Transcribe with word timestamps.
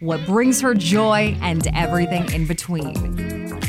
what 0.00 0.24
brings 0.26 0.60
her 0.60 0.74
joy, 0.74 1.36
and 1.40 1.66
everything 1.74 2.32
in 2.32 2.46
between. 2.46 3.60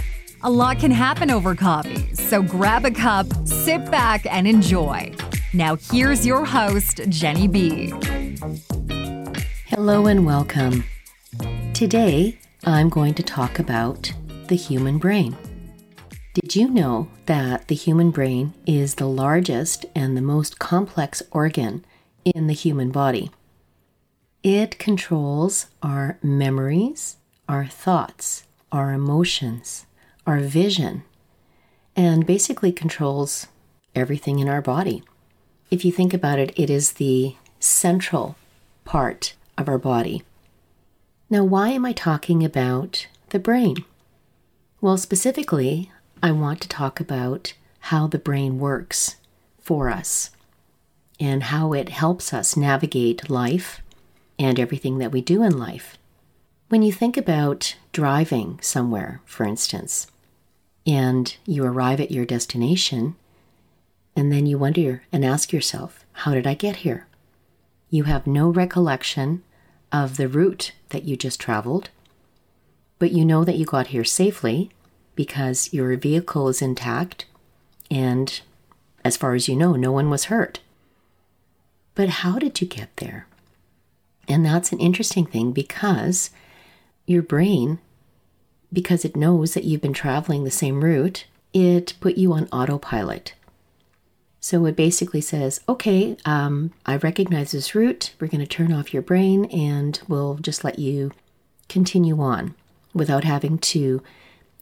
A 0.44 0.50
lot 0.50 0.80
can 0.80 0.92
happen 0.92 1.32
over 1.32 1.56
coffee, 1.56 2.14
so 2.14 2.42
grab 2.42 2.86
a 2.86 2.92
cup, 2.92 3.28
sit 3.46 3.90
back, 3.90 4.26
and 4.26 4.48
enjoy. 4.48 5.14
Now, 5.54 5.76
here's 5.76 6.26
your 6.26 6.46
host, 6.46 6.98
Genny 7.10 7.52
B. 7.52 7.94
Hello 9.68 10.08
and 10.08 10.26
welcome. 10.26 10.84
Today, 11.74 12.38
I'm 12.66 12.90
going 12.90 13.14
to 13.16 13.24
talk 13.24 13.60
about 13.60 14.12
the 14.48 14.56
human 14.56 14.98
brain. 14.98 15.36
Did 16.34 16.56
you 16.56 16.70
know 16.70 17.08
that 17.28 17.70
the 17.70 17.76
human 17.76 18.12
brain 18.12 18.54
is 18.66 18.96
the 18.96 19.08
largest 19.08 19.86
and 19.96 20.18
the 20.18 20.22
most 20.22 20.60
complex 20.60 21.24
organ 21.32 21.86
in 22.26 22.48
the 22.48 22.54
human 22.54 22.92
body? 22.92 23.32
It 24.46 24.78
controls 24.78 25.66
our 25.82 26.20
memories, 26.22 27.18
our 27.50 27.66
thoughts, 27.66 28.44
our 28.72 28.94
emotions, 28.94 29.88
our 30.28 30.40
vision, 30.40 31.04
and 31.96 32.28
basically 32.28 32.72
controls 32.72 33.48
everything 33.96 34.38
in 34.38 34.48
our 34.48 34.62
body. 34.62 35.02
If 35.72 35.84
you 35.84 35.92
think 35.92 36.14
about 36.14 36.38
it, 36.38 36.54
it 36.56 36.70
is 36.70 36.92
the 36.92 37.36
central 37.60 38.36
part 38.84 39.34
of 39.58 39.68
our 39.68 39.80
body. 39.80 40.22
Now, 41.28 41.44
why 41.44 41.70
am 41.70 41.84
I 41.84 41.94
talking 41.94 42.46
about 42.46 43.08
the 43.30 43.40
brain? 43.40 43.78
Well, 44.80 44.98
specifically, 44.98 45.92
I 46.22 46.32
want 46.32 46.62
to 46.62 46.70
talk 46.70 47.00
about 47.00 47.56
how 47.80 48.06
the 48.06 48.20
brain 48.20 48.60
works 48.60 49.16
for 49.60 49.90
us 49.90 50.30
and 51.20 51.42
how 51.42 51.74
it 51.74 51.90
helps 51.90 52.32
us 52.32 52.56
navigate 52.56 53.28
life 53.28 53.82
and 54.38 54.60
everything 54.60 54.98
that 54.98 55.12
we 55.12 55.22
do 55.22 55.44
in 55.44 55.58
life. 55.58 55.98
When 56.70 56.82
you 56.82 56.92
think 56.92 57.16
about 57.16 57.76
driving 57.92 58.60
somewhere, 58.62 59.22
for 59.26 59.46
instance, 59.46 60.08
and 60.86 61.36
you 61.46 61.64
arrive 61.64 62.00
at 62.00 62.12
your 62.12 62.26
destination, 62.26 63.16
and 64.16 64.32
then 64.32 64.46
you 64.46 64.58
wonder 64.58 65.04
and 65.12 65.26
ask 65.26 65.52
yourself, 65.52 66.06
How 66.12 66.34
did 66.34 66.48
I 66.48 66.54
get 66.54 66.78
here? 66.78 67.08
You 67.90 68.04
have 68.04 68.28
no 68.28 68.50
recollection 68.50 69.44
of 69.92 70.18
the 70.18 70.28
route 70.28 70.72
that 70.90 71.04
you 71.04 71.16
just 71.16 71.40
traveled, 71.40 71.90
but 73.00 73.12
you 73.12 73.26
know 73.26 73.44
that 73.44 73.58
you 73.58 73.66
got 73.66 73.88
here 73.88 74.04
safely 74.04 74.72
because 75.16 75.74
your 75.74 75.96
vehicle 75.98 76.50
is 76.50 76.62
intact 76.62 77.26
and, 77.92 78.42
as 79.04 79.16
far 79.18 79.36
as 79.36 79.48
you 79.48 79.56
know, 79.56 79.74
no 79.74 79.92
one 79.92 80.10
was 80.10 80.26
hurt. 80.26 80.60
But 81.94 82.10
how 82.10 82.40
did 82.40 82.60
you 82.60 82.68
get 82.68 82.96
there? 82.98 83.28
And 84.28 84.46
that's 84.46 84.72
an 84.72 84.80
interesting 84.80 85.26
thing 85.26 85.52
because 85.52 86.30
your 87.06 87.22
brain, 87.22 87.80
because 88.74 89.06
it 89.06 89.16
knows 89.16 89.54
that 89.54 89.64
you've 89.64 89.82
been 89.82 89.94
traveling 89.94 90.44
the 90.44 90.52
same 90.52 90.84
route, 90.84 91.26
it 91.54 91.94
put 92.00 92.18
you 92.18 92.34
on 92.34 92.50
autopilot. 92.52 93.34
So 94.40 94.66
it 94.66 94.76
basically 94.76 95.22
says, 95.22 95.62
okay, 95.68 96.18
um, 96.26 96.72
I 96.86 96.98
recognize 96.98 97.52
this 97.52 97.74
route. 97.74 98.14
We're 98.20 98.28
going 98.28 98.42
to 98.42 98.48
turn 98.48 98.72
off 98.72 98.94
your 98.94 99.02
brain 99.02 99.46
and 99.46 100.00
we'll 100.08 100.36
just 100.36 100.64
let 100.64 100.78
you 100.78 101.12
continue 101.68 102.20
on 102.22 102.54
without 102.94 103.24
having 103.24 103.58
to 103.58 104.04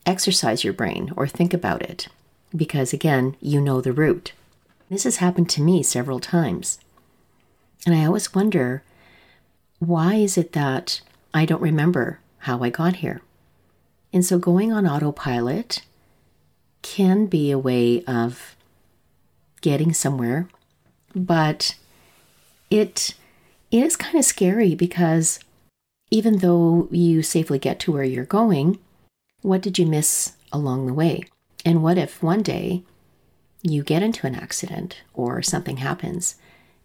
exercise 0.05 0.63
your 0.63 0.73
brain 0.73 1.11
or 1.17 1.27
think 1.27 1.53
about 1.53 1.81
it. 1.81 2.07
Because 2.55 2.93
again, 2.93 3.35
you 3.41 3.59
know 3.59 3.81
the 3.81 3.91
route. 3.91 4.31
This 4.89 5.03
has 5.03 5.17
happened 5.17 5.49
to 5.49 5.61
me 5.61 5.83
several 5.83 6.19
times. 6.19 6.79
And 7.85 7.95
I 7.95 8.05
always 8.05 8.33
wonder 8.33 8.83
why 9.87 10.15
is 10.15 10.37
it 10.37 10.53
that 10.53 11.01
I 11.33 11.45
don't 11.45 11.61
remember 11.61 12.19
how 12.39 12.63
I 12.63 12.69
got 12.69 12.97
here? 12.97 13.21
And 14.11 14.23
so 14.23 14.37
going 14.37 14.71
on 14.71 14.85
autopilot 14.85 15.81
can 16.81 17.25
be 17.25 17.49
a 17.49 17.57
way 17.57 18.03
of 18.05 18.55
getting 19.61 19.93
somewhere, 19.93 20.47
but 21.15 21.75
it 22.69 23.15
is 23.71 23.95
kind 23.95 24.15
of 24.17 24.25
scary 24.25 24.75
because 24.75 25.39
even 26.11 26.39
though 26.39 26.87
you 26.91 27.23
safely 27.23 27.57
get 27.57 27.79
to 27.79 27.91
where 27.91 28.03
you're 28.03 28.25
going, 28.25 28.77
what 29.41 29.61
did 29.61 29.79
you 29.79 29.85
miss 29.85 30.33
along 30.51 30.85
the 30.85 30.93
way? 30.93 31.23
And 31.65 31.81
what 31.81 31.97
if 31.97 32.21
one 32.21 32.43
day 32.43 32.83
you 33.63 33.81
get 33.81 34.03
into 34.03 34.27
an 34.27 34.35
accident 34.35 35.01
or 35.13 35.41
something 35.41 35.77
happens 35.77 36.35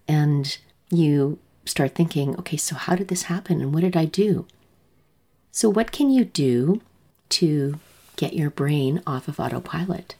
and 0.06 0.56
you 0.91 1.38
start 1.68 1.94
thinking, 1.94 2.36
okay, 2.38 2.56
so 2.56 2.74
how 2.74 2.94
did 2.94 3.08
this 3.08 3.24
happen 3.24 3.60
and 3.60 3.72
what 3.72 3.82
did 3.82 3.96
I 3.96 4.04
do? 4.04 4.46
So, 5.50 5.68
what 5.68 5.92
can 5.92 6.10
you 6.10 6.24
do 6.24 6.80
to 7.30 7.78
get 8.16 8.34
your 8.34 8.50
brain 8.50 9.02
off 9.06 9.28
of 9.28 9.40
autopilot? 9.40 10.14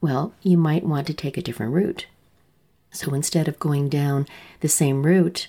Well, 0.00 0.34
you 0.42 0.56
might 0.56 0.84
want 0.84 1.06
to 1.08 1.14
take 1.14 1.36
a 1.36 1.42
different 1.42 1.72
route. 1.72 2.06
So, 2.90 3.14
instead 3.14 3.48
of 3.48 3.58
going 3.58 3.88
down 3.88 4.26
the 4.60 4.68
same 4.68 5.04
route, 5.04 5.48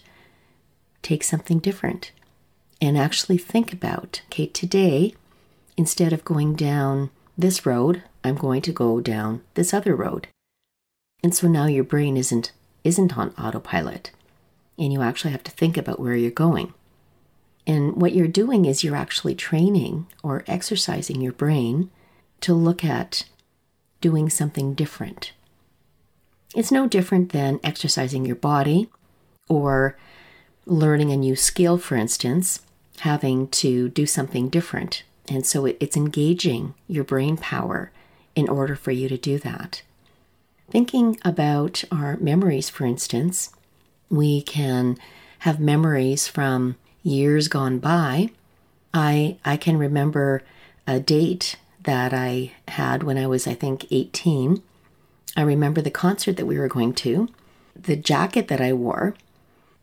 take 1.02 1.24
something 1.24 1.60
different 1.60 2.12
and 2.80 2.98
actually 2.98 3.38
think 3.38 3.72
about 3.74 4.22
okay, 4.28 4.48
today, 4.48 5.16
instead 5.78 6.14
of 6.14 6.26
going 6.26 6.56
down 6.56 7.10
this 7.38 7.66
road, 7.66 8.04
I'm 8.24 8.36
going 8.36 8.62
to 8.64 8.72
go 8.72 9.02
down 9.02 9.42
this 9.54 9.74
other 9.74 9.96
road. 9.96 10.28
And 11.24 11.36
so 11.36 11.48
now 11.48 11.66
your 11.66 11.84
brain 11.84 12.18
isn't 12.18 12.52
isn't 12.84 13.18
on 13.18 13.30
autopilot 13.38 14.10
and 14.82 14.92
you 14.92 15.04
actually 15.04 15.32
have 15.32 15.44
to 15.44 15.52
think 15.52 15.78
about 15.78 16.00
where 16.00 16.16
you're 16.16 16.32
going. 16.32 16.74
And 17.68 17.96
what 18.02 18.14
you're 18.14 18.28
doing 18.28 18.66
is 18.66 18.84
you're 18.84 18.96
actually 18.96 19.36
training 19.36 20.08
or 20.24 20.44
exercising 20.48 21.22
your 21.22 21.34
brain 21.34 21.92
to 22.42 22.56
look 22.56 22.84
at 22.84 23.26
doing 24.02 24.28
something 24.28 24.74
different. 24.74 25.34
It's 26.56 26.72
no 26.72 26.88
different 26.88 27.32
than 27.32 27.60
exercising 27.64 28.26
your 28.26 28.36
body 28.36 28.90
or 29.48 29.96
learning 30.66 31.12
a 31.12 31.18
new 31.18 31.36
skill, 31.36 31.78
for 31.78 31.96
instance, 31.96 32.62
having 33.02 33.50
to 33.50 33.90
do 33.90 34.08
something 34.08 34.50
different. 34.50 35.04
And 35.30 35.46
so 35.46 35.68
it's 35.68 35.96
engaging 35.96 36.74
your 36.88 37.04
brain 37.04 37.38
power 37.38 37.92
in 38.36 38.50
order 38.50 38.76
for 38.76 38.90
you 38.90 39.08
to 39.10 39.18
do 39.18 39.38
that. 39.40 39.84
Thinking 40.72 41.20
about 41.24 41.84
our 41.92 42.18
memories, 42.18 42.70
for 42.70 42.86
instance, 42.86 43.52
we 44.12 44.42
can 44.42 44.98
have 45.40 45.60
memories 45.60 46.28
from 46.28 46.76
years 47.02 47.48
gone 47.48 47.80
by. 47.80 48.30
I 48.94 49.38
I 49.44 49.58
can 49.58 49.78
remember 49.78 50.44
a 50.86 51.00
date 51.00 51.56
that 51.84 52.14
I 52.14 52.52
had 52.68 53.04
when 53.04 53.18
I 53.18 53.26
was 53.26 53.48
I 53.48 53.56
think 53.56 53.88
18. 53.90 54.62
I 55.36 55.42
remember 55.42 55.82
the 55.82 55.90
concert 55.90 56.36
that 56.38 56.46
we 56.46 56.60
were 56.60 56.68
going 56.68 56.94
to, 56.96 57.30
the 57.74 57.96
jacket 57.96 58.50
that 58.50 58.60
I 58.60 58.74
wore. 58.74 59.16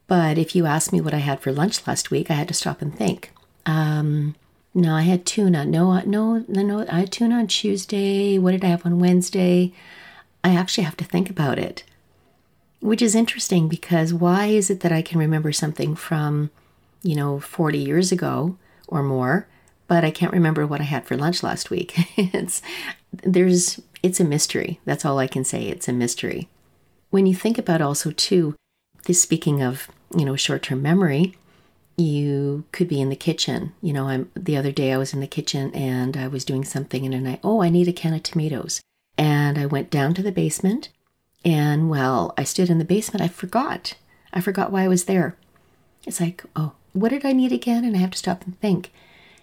But 0.07 0.37
if 0.37 0.55
you 0.55 0.67
asked 0.67 0.93
me 0.93 1.01
what 1.01 1.15
I 1.15 1.19
had 1.19 1.41
for 1.41 1.53
lunch 1.53 1.87
last 1.87 2.11
week, 2.11 2.31
I 2.31 2.35
had 2.35 2.49
to 2.49 2.55
stop 2.55 2.83
and 2.83 2.95
think. 2.95 3.33
Um, 3.65 4.37
no, 4.75 4.95
I 4.95 5.03
had 5.03 5.25
tuna. 5.25 5.65
No, 5.65 6.01
no, 6.01 6.45
no, 6.47 6.87
I 6.91 7.01
had 7.01 7.13
tuna 7.13 7.37
on 7.37 7.47
Tuesday. 7.47 8.39
What 8.39 8.53
did 8.53 8.65
I 8.65 8.69
have 8.69 8.85
on 8.85 9.01
Wednesday? 9.01 9.73
I 10.45 10.55
actually 10.55 10.85
have 10.85 10.97
to 10.99 11.05
think 11.05 11.31
about 11.31 11.59
it 11.59 11.83
which 12.81 13.03
is 13.03 13.15
interesting 13.15 13.69
because 13.69 14.15
why 14.15 14.47
is 14.47 14.71
it 14.71 14.81
that 14.81 14.93
I 14.93 15.03
can 15.03 15.19
remember 15.19 15.53
something 15.53 15.95
from, 15.95 16.51
you 17.03 17.17
know, 17.17 17.41
40 17.41 17.79
years 17.79 18.13
ago 18.13 18.57
or 18.87 19.03
more, 19.03 19.49
but 19.87 20.05
I 20.05 20.11
can't 20.11 20.33
remember 20.33 20.67
what 20.67 20.81
I 20.81 20.85
had 20.85 21.07
for 21.07 21.17
lunch 21.17 21.43
last 21.43 21.71
week. 21.71 21.95
it's 22.17 22.63
there's 23.13 23.81
it's 24.03 24.21
a 24.21 24.25
mystery. 24.25 24.81
That's 24.85 25.05
all 25.05 25.19
I 25.19 25.27
can 25.27 25.45
say. 25.45 25.67
It's 25.67 25.89
a 25.89 25.93
mystery. 25.93 26.49
When 27.11 27.27
you 27.27 27.35
think 27.35 27.59
about 27.59 27.81
also 27.81 28.11
too, 28.13 28.55
this 29.05 29.21
speaking 29.21 29.63
of, 29.63 29.89
you 30.17 30.25
know, 30.25 30.37
short-term 30.37 30.83
memory, 30.83 31.37
you 31.97 32.65
could 32.71 32.87
be 32.87 33.01
in 33.01 33.09
the 33.09 33.17
kitchen. 33.17 33.73
You 33.83 33.93
know, 33.93 34.09
I'm 34.09 34.31
the 34.35 34.57
other 34.57 34.71
day 34.71 34.93
I 34.93 34.99
was 34.99 35.13
in 35.13 35.21
the 35.21 35.27
kitchen 35.27 35.75
and 35.75 36.17
I 36.17 36.29
was 36.29 36.45
doing 36.45 36.65
something 36.65 37.05
and 37.05 37.15
then 37.15 37.27
I 37.27 37.41
oh, 37.43 37.63
I 37.63 37.71
need 37.71 37.89
a 37.89 37.93
can 37.93 38.15
of 38.15 38.23
tomatoes. 38.23 38.81
And 39.17 39.59
I 39.59 39.67
went 39.67 39.91
down 39.91 40.15
to 40.15 40.23
the 40.23 40.31
basement 40.31 40.91
and 41.45 41.89
well, 41.89 42.35
I 42.37 42.45
stood 42.45 42.71
in 42.71 42.79
the 42.79 42.85
basement, 42.85 43.23
I 43.23 43.29
forgot. 43.29 43.95
I 44.33 44.41
forgot 44.41 44.73
why 44.73 44.83
I 44.83 44.89
was 44.89 45.05
there. 45.05 45.37
It's 46.07 46.21
like, 46.21 46.45
oh, 46.57 46.73
what 46.93 47.11
did 47.11 47.25
I 47.25 47.33
need 47.33 47.53
again? 47.53 47.85
And 47.85 47.97
I 47.97 48.01
have 48.01 48.11
to 48.13 48.19
stop 48.19 48.45
and 48.45 48.59
think. 48.61 48.93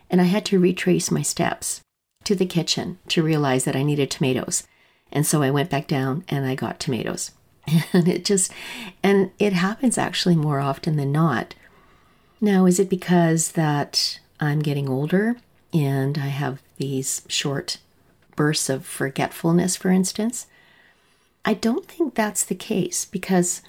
And 0.09 0.21
I 0.21 0.25
had 0.25 0.45
to 0.45 0.59
retrace 0.59 1.09
my 1.09 1.21
steps 1.21 1.81
to 2.25 2.35
the 2.35 2.45
kitchen 2.45 2.99
to 3.09 3.23
realize 3.23 3.65
that 3.65 3.75
I 3.75 3.83
needed 3.83 4.11
tomatoes. 4.11 4.67
And 5.11 5.25
so 5.25 5.41
I 5.41 5.51
went 5.51 5.69
back 5.69 5.87
down 5.87 6.23
and 6.27 6.45
I 6.45 6.55
got 6.55 6.79
tomatoes. 6.79 7.31
And 7.93 8.07
it 8.07 8.23
just, 8.23 8.51
and 9.01 9.31
it 9.39 9.53
happens 9.53 9.97
actually 9.97 10.35
more 10.35 10.59
often 10.59 10.97
than 10.97 11.11
not. 11.11 11.55
Now, 12.39 12.67
is 12.67 12.79
it 12.79 12.89
because 12.89 13.53
that 13.53 14.19
I'm 14.39 14.59
getting 14.59 14.87
older 14.87 15.37
and 15.73 16.15
I 16.15 16.27
have 16.27 16.61
these 16.77 17.23
short 17.27 17.79
bursts 18.35 18.69
of 18.69 18.85
forgetfulness, 18.85 19.75
for 19.75 19.89
instance? 19.89 20.45
I 21.45 21.53
don't 21.53 21.85
think 21.85 22.15
that's 22.15 22.43
the 22.43 22.55
case 22.55 23.05
because 23.05 23.61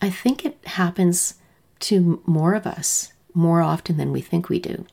I 0.00 0.10
think 0.10 0.44
it 0.44 0.58
happens 0.64 1.34
to 1.80 2.22
more 2.24 2.54
of 2.54 2.66
us 2.66 3.12
more 3.34 3.60
often 3.60 3.96
than 3.96 4.12
we 4.12 4.20
think 4.20 4.48
we 4.48 4.58
do. 4.58 4.86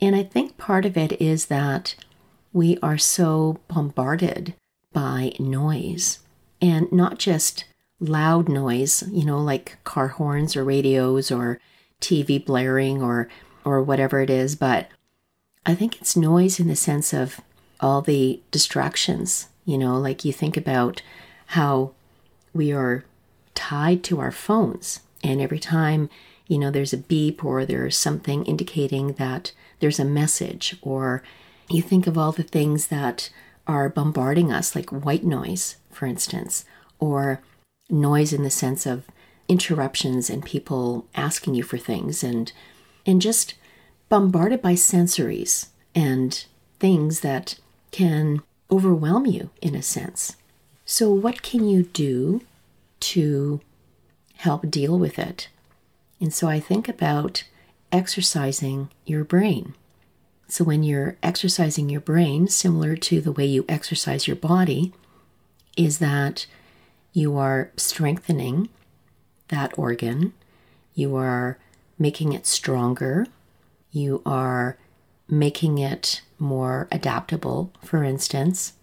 And 0.00 0.14
I 0.14 0.24
think 0.24 0.58
part 0.58 0.84
of 0.84 0.96
it 0.96 1.20
is 1.20 1.46
that 1.46 1.94
we 2.52 2.78
are 2.82 2.98
so 2.98 3.60
bombarded 3.68 4.54
by 4.92 5.32
noise 5.38 6.18
and 6.60 6.90
not 6.92 7.18
just 7.18 7.64
loud 8.00 8.48
noise, 8.48 9.04
you 9.10 9.24
know, 9.24 9.38
like 9.38 9.78
car 9.84 10.08
horns 10.08 10.56
or 10.56 10.64
radios 10.64 11.30
or 11.30 11.60
TV 12.00 12.44
blaring 12.44 13.02
or 13.02 13.28
or 13.64 13.82
whatever 13.82 14.20
it 14.20 14.30
is, 14.30 14.54
but 14.54 14.88
I 15.64 15.74
think 15.74 16.00
it's 16.00 16.16
noise 16.16 16.60
in 16.60 16.68
the 16.68 16.76
sense 16.76 17.12
of 17.12 17.40
all 17.80 18.00
the 18.00 18.40
distractions, 18.50 19.48
you 19.64 19.76
know, 19.76 19.98
like 19.98 20.24
you 20.24 20.32
think 20.32 20.56
about 20.56 21.02
how 21.46 21.92
we 22.52 22.72
are 22.72 23.04
tied 23.54 24.02
to 24.04 24.20
our 24.20 24.32
phones 24.32 25.00
and 25.22 25.40
every 25.40 25.58
time, 25.58 26.08
you 26.46 26.58
know, 26.58 26.70
there's 26.70 26.92
a 26.92 26.98
beep 26.98 27.44
or 27.44 27.64
there's 27.64 27.96
something 27.96 28.44
indicating 28.44 29.14
that 29.14 29.52
there's 29.80 29.98
a 29.98 30.04
message, 30.04 30.76
or 30.82 31.22
you 31.68 31.82
think 31.82 32.06
of 32.06 32.16
all 32.16 32.32
the 32.32 32.42
things 32.42 32.86
that 32.86 33.30
are 33.66 33.88
bombarding 33.88 34.52
us, 34.52 34.76
like 34.76 34.90
white 34.90 35.24
noise, 35.24 35.76
for 35.90 36.06
instance, 36.06 36.64
or 37.00 37.42
noise 37.90 38.32
in 38.32 38.42
the 38.42 38.50
sense 38.50 38.86
of 38.86 39.04
interruptions 39.48 40.30
and 40.30 40.44
people 40.44 41.06
asking 41.14 41.54
you 41.54 41.62
for 41.62 41.78
things 41.78 42.24
and 42.24 42.52
and 43.04 43.22
just 43.22 43.54
bombarded 44.08 44.60
by 44.60 44.72
sensories 44.72 45.68
and 45.94 46.46
things 46.80 47.20
that 47.20 47.58
can 47.92 48.42
overwhelm 48.70 49.26
you 49.26 49.50
in 49.62 49.74
a 49.74 49.82
sense. 49.82 50.36
So 50.86 51.10
what 51.10 51.42
can 51.42 51.68
you 51.68 51.82
do 51.82 52.40
to 53.00 53.60
help 54.36 54.70
deal 54.70 54.98
with 54.98 55.18
it. 55.18 55.48
And 56.20 56.32
so 56.32 56.48
I 56.48 56.60
think 56.60 56.88
about 56.88 57.44
exercising 57.92 58.90
your 59.04 59.24
brain. 59.24 59.74
So 60.48 60.64
when 60.64 60.82
you're 60.82 61.16
exercising 61.22 61.88
your 61.88 62.00
brain, 62.00 62.48
similar 62.48 62.96
to 62.96 63.20
the 63.20 63.32
way 63.32 63.46
you 63.46 63.64
exercise 63.68 64.26
your 64.26 64.36
body, 64.36 64.92
is 65.76 65.98
that 65.98 66.46
you 67.12 67.36
are 67.36 67.70
strengthening 67.76 68.68
that 69.48 69.76
organ, 69.78 70.32
you 70.94 71.16
are 71.16 71.58
making 71.98 72.32
it 72.32 72.46
stronger, 72.46 73.26
you 73.90 74.22
are 74.24 74.76
making 75.28 75.78
it 75.78 76.22
more 76.38 76.86
adaptable, 76.92 77.72
for 77.82 78.04
instance, 78.04 78.74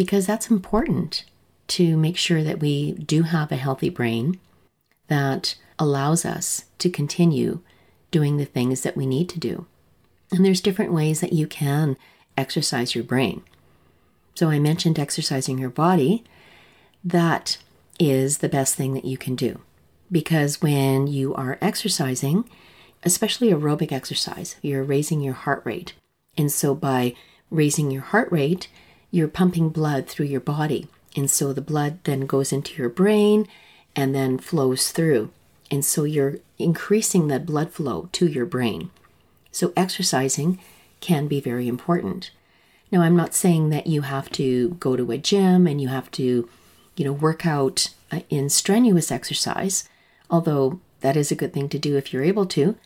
because 0.00 0.26
that's 0.26 0.50
important 0.50 1.24
to 1.66 1.94
make 1.94 2.16
sure 2.16 2.42
that 2.42 2.58
we 2.58 2.92
do 2.92 3.24
have 3.24 3.52
a 3.52 3.56
healthy 3.56 3.90
brain 3.90 4.40
that 5.08 5.56
allows 5.78 6.24
us 6.24 6.64
to 6.78 6.88
continue 6.88 7.60
doing 8.10 8.38
the 8.38 8.46
things 8.46 8.80
that 8.80 8.96
we 8.96 9.04
need 9.04 9.28
to 9.28 9.38
do. 9.38 9.66
And 10.32 10.42
there's 10.42 10.62
different 10.62 10.94
ways 10.94 11.20
that 11.20 11.34
you 11.34 11.46
can 11.46 11.98
exercise 12.34 12.94
your 12.94 13.04
brain. 13.04 13.42
So 14.34 14.48
I 14.48 14.58
mentioned 14.58 14.98
exercising 14.98 15.58
your 15.58 15.68
body. 15.68 16.24
That 17.04 17.58
is 17.98 18.38
the 18.38 18.48
best 18.48 18.76
thing 18.76 18.94
that 18.94 19.04
you 19.04 19.18
can 19.18 19.36
do 19.36 19.60
because 20.10 20.62
when 20.62 21.08
you 21.08 21.34
are 21.34 21.58
exercising, 21.60 22.48
especially 23.02 23.50
aerobic 23.50 23.92
exercise, 23.92 24.56
you're 24.62 24.82
raising 24.82 25.20
your 25.20 25.34
heart 25.34 25.60
rate. 25.66 25.92
And 26.38 26.50
so 26.50 26.74
by 26.74 27.14
raising 27.50 27.90
your 27.90 28.00
heart 28.00 28.32
rate, 28.32 28.68
you're 29.10 29.28
pumping 29.28 29.70
blood 29.70 30.06
through 30.06 30.26
your 30.26 30.40
body. 30.40 30.88
And 31.16 31.30
so 31.30 31.52
the 31.52 31.60
blood 31.60 31.98
then 32.04 32.26
goes 32.26 32.52
into 32.52 32.74
your 32.74 32.88
brain 32.88 33.48
and 33.96 34.14
then 34.14 34.38
flows 34.38 34.90
through. 34.90 35.30
And 35.70 35.84
so 35.84 36.04
you're 36.04 36.38
increasing 36.58 37.28
the 37.28 37.40
blood 37.40 37.72
flow 37.72 38.08
to 38.12 38.26
your 38.26 38.46
brain. 38.46 38.90
So 39.52 39.72
exercising 39.76 40.58
can 41.00 41.26
be 41.26 41.40
very 41.40 41.66
important. 41.68 42.30
Now, 42.92 43.02
I'm 43.02 43.16
not 43.16 43.34
saying 43.34 43.70
that 43.70 43.86
you 43.86 44.02
have 44.02 44.30
to 44.32 44.70
go 44.80 44.96
to 44.96 45.12
a 45.12 45.18
gym 45.18 45.66
and 45.66 45.80
you 45.80 45.88
have 45.88 46.10
to, 46.12 46.48
you 46.96 47.04
know, 47.04 47.12
work 47.12 47.46
out 47.46 47.88
uh, 48.10 48.20
in 48.28 48.48
strenuous 48.48 49.12
exercise, 49.12 49.88
although 50.28 50.80
that 51.00 51.16
is 51.16 51.30
a 51.30 51.36
good 51.36 51.52
thing 51.52 51.68
to 51.68 51.78
do 51.78 51.96
if 51.96 52.12
you're 52.12 52.24
able 52.24 52.46
to. 52.46 52.76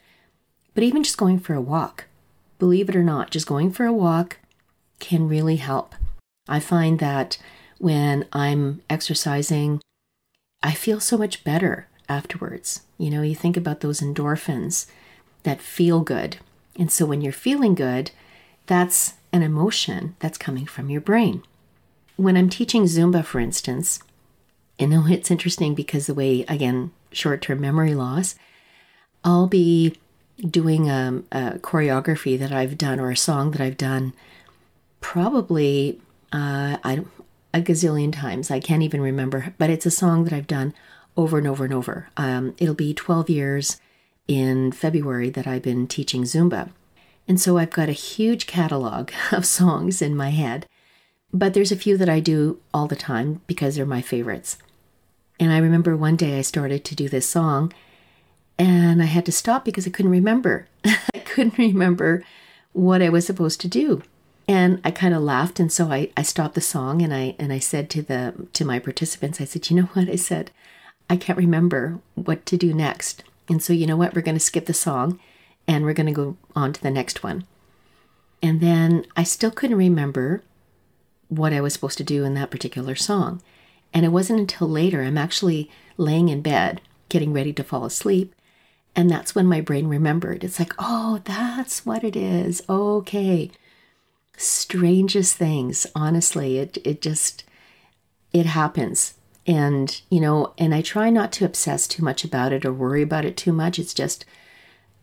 But 0.75 0.85
even 0.85 1.05
just 1.05 1.17
going 1.17 1.39
for 1.39 1.55
a 1.55 1.61
walk, 1.61 2.05
believe 2.59 2.89
it 2.89 2.97
or 2.97 3.03
not, 3.03 3.31
just 3.31 3.47
going 3.47 3.71
for 3.71 3.87
a 3.87 3.93
walk 3.93 4.39
can 4.99 5.29
really 5.29 5.57
help. 5.57 5.95
I 6.49 6.61
find 6.61 6.99
that 6.99 7.39
when 7.79 8.27
I'm 8.33 8.83
exercising, 8.89 9.81
I 10.63 10.73
feel 10.73 11.01
so 11.01 11.19
much 11.19 11.45
better 11.45 11.89
afterwards. 12.09 12.83
You 12.99 13.11
know, 13.11 13.23
you 13.23 13.35
think 13.35 13.57
about 13.57 13.81
those 13.81 14.01
endorphins 14.01 14.87
that 15.43 15.61
feel 15.61 16.01
good. 16.01 16.39
And 16.79 16.91
so 16.91 17.07
when 17.07 17.21
you're 17.21 17.33
feeling 17.33 17.75
good, 17.75 18.11
that's 18.67 19.15
an 19.33 19.43
emotion 19.43 20.17
that's 20.21 20.39
coming 20.39 20.67
from 20.67 20.91
your 20.91 21.01
brain. 21.01 21.43
When 22.17 22.37
I'm 22.37 22.49
teaching 22.49 22.85
Zumba, 22.85 23.25
for 23.25 23.41
instance, 23.41 24.01
you 24.79 24.87
know, 24.87 25.07
it's 25.09 25.31
interesting 25.31 25.75
because 25.75 26.07
the 26.07 26.15
way, 26.15 26.45
again, 26.49 26.93
short 27.13 27.43
term 27.43 27.61
memory 27.61 27.95
loss, 27.95 28.35
I'll 29.25 29.47
be 29.47 29.97
doing 30.49 30.91
a, 30.91 31.23
a, 31.31 31.59
choreography 31.59 32.39
that 32.39 32.53
I've 32.53 32.77
done 32.77 32.99
or 32.99 33.11
a 33.11 33.17
song 33.17 33.53
that 33.53 33.61
I've 33.61 33.77
done 33.77 34.13
probably 35.01 36.01
uh, 36.35 36.79
I, 36.83 37.05
a 37.55 37.61
gazillion 37.61 38.13
times. 38.13 38.51
I 38.51 38.59
can't 38.59 38.83
even 38.83 39.01
remember, 39.01 39.55
but 39.57 39.71
it's 39.71 39.87
a 39.87 39.91
song 39.91 40.25
that 40.25 40.33
I've 40.33 40.49
done 40.49 40.75
over 41.17 41.39
and 41.39 41.47
over 41.47 41.65
and 41.65 41.73
over. 41.73 42.09
Um, 42.17 42.55
it'll 42.59 42.75
be 42.75 42.93
12 42.93 43.31
years 43.31 43.81
in 44.27 44.73
February 44.73 45.31
that 45.31 45.47
I've 45.47 45.63
been 45.63 45.87
teaching 45.87 46.25
Zumba. 46.25 46.71
And 47.29 47.41
so 47.41 47.57
I've 47.57 47.71
got 47.71 47.89
a 47.89 47.93
huge 47.93 48.47
catalog 48.49 49.13
of 49.33 49.47
songs 49.47 50.03
in 50.03 50.17
my 50.17 50.31
head, 50.31 50.67
but 51.33 51.55
there's 51.55 51.73
a 51.73 51.77
few 51.77 51.97
that 51.97 52.09
I 52.09 52.19
do 52.19 52.59
all 52.75 52.89
the 52.89 52.97
time 52.97 53.41
because 53.47 53.77
they're 53.77 53.87
my 53.87 54.03
favorites. 54.03 54.59
And 55.39 55.53
I 55.53 55.59
remember 55.59 55.97
one 55.97 56.17
day 56.17 56.39
I 56.39 56.43
started 56.43 56.85
to 56.85 56.97
do 56.97 57.09
this 57.09 57.29
song 57.29 57.73
and 58.59 59.01
I 59.03 59.07
had 59.07 59.27
to 59.27 59.33
stop 59.33 59.65
because 59.65 59.87
I 59.87 59.91
couldn't 59.91 60.13
remember. 60.13 60.67
I 60.85 61.19
couldn't 61.25 61.59
remember 61.59 62.25
what 62.73 63.03
I 63.03 63.09
was 63.09 63.25
supposed 63.25 63.61
to 63.61 63.69
do. 63.69 64.03
And 64.47 64.81
I 64.85 64.91
kind 64.91 65.15
of 65.15 65.23
laughed, 65.23 65.59
and 65.59 65.73
so 65.73 65.91
I, 65.91 66.11
I 66.17 66.23
stopped 66.23 66.55
the 66.55 66.61
song 66.61 67.01
and 67.01 67.15
I 67.15 67.35
and 67.39 67.53
I 67.53 67.59
said 67.59 67.89
to 67.91 68.03
the 68.03 68.35
to 68.53 68.65
my 68.65 68.79
participants, 68.79 69.41
I 69.41 69.45
said, 69.45 69.71
you 69.71 69.77
know 69.77 69.89
what? 69.95 70.09
I 70.09 70.17
said, 70.17 70.51
I 71.09 71.17
can't 71.17 71.39
remember 71.39 72.01
what 72.15 72.45
to 72.47 72.57
do 72.57 72.75
next. 72.75 73.25
And 73.49 73.63
so 73.63 73.73
you 73.73 73.87
know 73.87 73.97
what? 73.97 74.15
We're 74.15 74.23
going 74.23 74.37
to 74.37 74.41
skip 74.41 74.67
the 74.67 74.75
song 74.75 75.19
and 75.67 75.85
we're 75.85 75.95
going 75.95 76.07
to 76.07 76.13
go 76.13 76.37
on 76.55 76.73
to 76.73 76.83
the 76.83 76.91
next 76.91 77.23
one. 77.23 77.45
And 78.43 78.61
then 78.61 79.07
I 79.17 79.23
still 79.23 79.51
couldn't 79.51 79.77
remember 79.77 80.43
what 81.29 81.53
I 81.53 81.61
was 81.61 81.73
supposed 81.73 81.99
to 81.99 82.05
do 82.05 82.25
in 82.25 82.35
that 82.35 82.51
particular 82.51 82.95
song. 82.95 83.43
And 83.93 84.05
it 84.05 84.11
wasn't 84.11 84.41
until 84.41 84.69
later 84.69 85.03
I'm 85.03 85.19
actually 85.19 85.71
laying 85.97 86.29
in 86.29 86.43
bed, 86.43 86.81
getting 87.09 87.33
ready 87.33 87.53
to 87.55 87.65
fall 87.65 87.85
asleep. 87.85 88.35
And 88.97 89.11
that's 89.11 89.35
when 89.35 89.47
my 89.47 89.61
brain 89.61 89.89
remembered. 89.89 90.45
It's 90.45 90.59
like, 90.59 90.73
oh, 90.79 91.21
that's 91.25 91.85
what 91.85 92.05
it 92.05 92.17
is. 92.17 92.63
Okay 92.69 93.51
strangest 94.37 95.37
things 95.37 95.87
honestly 95.95 96.59
it 96.59 96.79
it 96.85 97.01
just 97.01 97.45
it 98.33 98.47
happens 98.47 99.15
and 99.47 100.03
you 100.11 100.21
know 100.21 100.53
and 100.59 100.75
i 100.75 100.83
try 100.83 101.09
not 101.09 101.31
to 101.31 101.45
obsess 101.45 101.87
too 101.87 102.03
much 102.03 102.25
about 102.25 102.53
it 102.53 102.65
or 102.65 102.73
worry 102.73 103.03
about 103.03 103.25
it 103.25 103.37
too 103.37 103.53
much 103.53 103.79
it's 103.79 103.95
just 103.95 104.25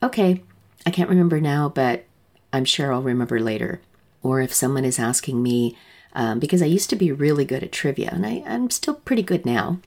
okay 0.02 0.42
i 0.84 0.90
can't 0.90 1.08
remember 1.08 1.40
now 1.40 1.68
but 1.68 2.04
I'm 2.52 2.64
sure 2.64 2.92
I'll 2.92 3.02
remember 3.02 3.40
later. 3.40 3.80
Or 4.22 4.40
if 4.40 4.52
someone 4.52 4.84
is 4.84 4.98
asking 4.98 5.42
me, 5.42 5.76
um, 6.12 6.38
because 6.38 6.62
I 6.62 6.66
used 6.66 6.90
to 6.90 6.96
be 6.96 7.10
really 7.10 7.44
good 7.44 7.62
at 7.62 7.72
trivia, 7.72 8.10
and 8.12 8.26
I, 8.26 8.44
I'm 8.46 8.70
still 8.70 8.94
pretty 8.94 9.22
good 9.22 9.46
now. 9.46 9.80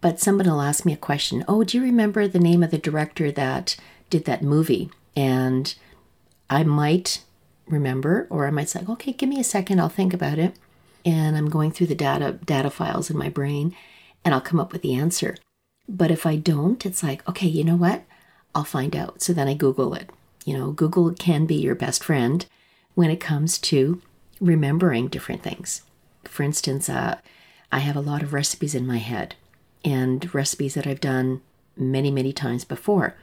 But 0.00 0.20
someone 0.20 0.46
will 0.46 0.60
ask 0.60 0.84
me 0.84 0.92
a 0.92 0.98
question 0.98 1.44
Oh, 1.48 1.64
do 1.64 1.78
you 1.78 1.82
remember 1.82 2.28
the 2.28 2.38
name 2.38 2.62
of 2.62 2.70
the 2.70 2.78
director 2.78 3.30
that 3.32 3.76
did 4.10 4.24
that 4.24 4.42
movie? 4.42 4.90
And 5.14 5.74
I 6.50 6.64
might 6.64 7.22
remember, 7.68 8.26
or 8.30 8.46
I 8.46 8.50
might 8.50 8.68
say, 8.68 8.84
okay, 8.88 9.12
give 9.12 9.28
me 9.28 9.40
a 9.40 9.44
second, 9.44 9.80
I'll 9.80 9.88
think 9.88 10.14
about 10.14 10.38
it. 10.38 10.56
And 11.04 11.36
I'm 11.36 11.48
going 11.48 11.70
through 11.70 11.86
the 11.88 11.94
data 11.94 12.32
data 12.44 12.70
files 12.70 13.10
in 13.10 13.16
my 13.16 13.28
brain 13.28 13.74
and 14.24 14.34
I'll 14.34 14.40
come 14.40 14.58
up 14.58 14.72
with 14.72 14.82
the 14.82 14.94
answer. 14.94 15.36
But 15.88 16.10
if 16.10 16.26
I 16.26 16.36
don't, 16.36 16.84
it's 16.84 17.02
like, 17.02 17.26
okay, 17.28 17.46
you 17.46 17.62
know 17.62 17.76
what? 17.76 18.02
I'll 18.54 18.64
find 18.64 18.96
out. 18.96 19.22
So 19.22 19.32
then 19.32 19.46
I 19.46 19.54
Google 19.54 19.94
it. 19.94 20.10
You 20.44 20.58
know, 20.58 20.72
Google 20.72 21.12
can 21.12 21.46
be 21.46 21.54
your 21.54 21.74
best 21.74 22.02
friend 22.02 22.44
when 22.94 23.10
it 23.10 23.20
comes 23.20 23.58
to 23.58 24.00
remembering 24.40 25.08
different 25.08 25.42
things. 25.42 25.82
For 26.24 26.42
instance, 26.42 26.88
uh, 26.88 27.18
I 27.70 27.80
have 27.80 27.96
a 27.96 28.00
lot 28.00 28.22
of 28.22 28.32
recipes 28.32 28.74
in 28.74 28.86
my 28.86 28.98
head 28.98 29.36
and 29.84 30.32
recipes 30.34 30.74
that 30.74 30.86
I've 30.86 31.00
done 31.00 31.40
many, 31.76 32.10
many 32.10 32.32
times 32.32 32.64
before. 32.64 33.14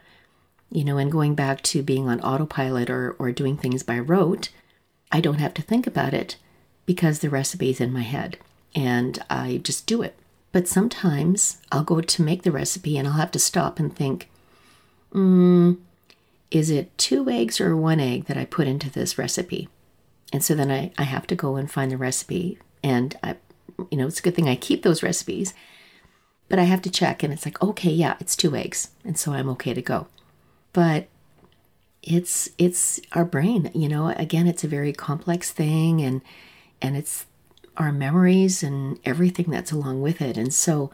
You 0.74 0.84
know, 0.84 0.98
and 0.98 1.10
going 1.10 1.34
back 1.34 1.62
to 1.62 1.82
being 1.82 2.08
on 2.08 2.20
autopilot 2.20 2.90
or, 2.90 3.16
or 3.18 3.32
doing 3.32 3.56
things 3.56 3.82
by 3.82 3.98
rote, 3.98 4.50
I 5.10 5.20
don't 5.20 5.38
have 5.38 5.54
to 5.54 5.62
think 5.62 5.86
about 5.86 6.12
it 6.12 6.36
because 6.84 7.20
the 7.20 7.30
recipe 7.30 7.70
is 7.70 7.80
in 7.80 7.92
my 7.92 8.02
head 8.02 8.36
and 8.74 9.22
I 9.30 9.60
just 9.62 9.86
do 9.86 10.02
it. 10.02 10.16
But 10.52 10.68
sometimes 10.68 11.58
I'll 11.72 11.84
go 11.84 12.00
to 12.00 12.22
make 12.22 12.42
the 12.42 12.52
recipe 12.52 12.98
and 12.98 13.08
I'll 13.08 13.14
have 13.14 13.30
to 13.32 13.38
stop 13.38 13.78
and 13.78 13.94
think, 13.94 14.28
mm, 15.12 15.78
is 16.50 16.70
it 16.70 16.96
two 16.98 17.28
eggs 17.28 17.60
or 17.60 17.76
one 17.76 18.00
egg 18.00 18.26
that 18.26 18.36
I 18.36 18.44
put 18.44 18.66
into 18.66 18.90
this 18.90 19.16
recipe? 19.16 19.68
And 20.32 20.42
so 20.42 20.54
then 20.54 20.70
I, 20.70 20.92
I 20.98 21.04
have 21.04 21.26
to 21.28 21.36
go 21.36 21.56
and 21.56 21.70
find 21.70 21.90
the 21.92 21.96
recipe. 21.96 22.58
And 22.82 23.16
I, 23.22 23.36
you 23.90 23.98
know, 23.98 24.06
it's 24.06 24.18
a 24.18 24.22
good 24.22 24.34
thing 24.34 24.48
I 24.48 24.56
keep 24.56 24.82
those 24.82 25.02
recipes, 25.02 25.54
but 26.48 26.58
I 26.58 26.64
have 26.64 26.82
to 26.82 26.90
check 26.90 27.22
and 27.22 27.32
it's 27.32 27.44
like, 27.44 27.62
okay, 27.62 27.90
yeah, 27.90 28.16
it's 28.20 28.36
two 28.36 28.56
eggs. 28.56 28.88
And 29.04 29.16
so 29.16 29.32
I'm 29.32 29.48
okay 29.50 29.74
to 29.74 29.82
go. 29.82 30.08
But 30.74 31.08
it's 32.02 32.50
it's 32.58 33.00
our 33.12 33.24
brain, 33.24 33.70
you 33.74 33.88
know, 33.88 34.08
again, 34.08 34.46
it's 34.46 34.64
a 34.64 34.68
very 34.68 34.92
complex 34.92 35.50
thing 35.50 36.02
and 36.02 36.20
and 36.82 36.96
it's 36.96 37.24
our 37.76 37.92
memories 37.92 38.62
and 38.62 38.98
everything 39.04 39.50
that's 39.50 39.72
along 39.72 40.02
with 40.02 40.20
it. 40.20 40.36
And 40.36 40.52
so, 40.52 40.90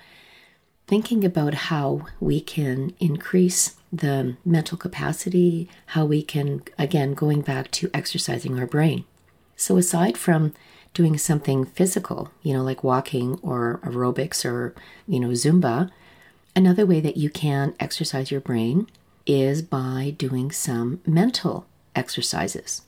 thinking 0.87 1.25
about 1.25 1.55
how 1.55 2.07
we 2.21 2.41
can 2.41 2.95
increase 3.01 3.77
the 3.93 4.37
mental 4.45 4.79
capacity, 4.79 5.69
how 5.87 6.05
we 6.05 6.23
can, 6.23 6.63
again, 6.79 7.15
going 7.15 7.41
back 7.43 7.71
to 7.73 7.91
exercising 7.93 8.59
our 8.59 8.67
brain. 8.67 9.05
So, 9.57 9.77
aside 9.77 10.17
from 10.17 10.55
doing 10.95 11.19
something 11.19 11.65
physical, 11.65 12.31
you 12.43 12.53
know, 12.55 12.63
like 12.63 12.83
walking 12.83 13.39
or 13.43 13.81
aerobics 13.85 14.45
or, 14.45 14.75
you 15.07 15.21
know, 15.21 15.29
Zumba, 15.29 15.91
another 16.57 16.87
way 16.87 17.01
that 17.01 17.17
you 17.17 17.31
can 17.31 17.75
exercise 17.79 18.31
your 18.31 18.41
brain 18.41 18.87
is 19.27 19.63
by 19.63 20.15
doing 20.17 20.51
some 20.51 21.01
mental 21.07 21.67
exercises. 21.95 22.83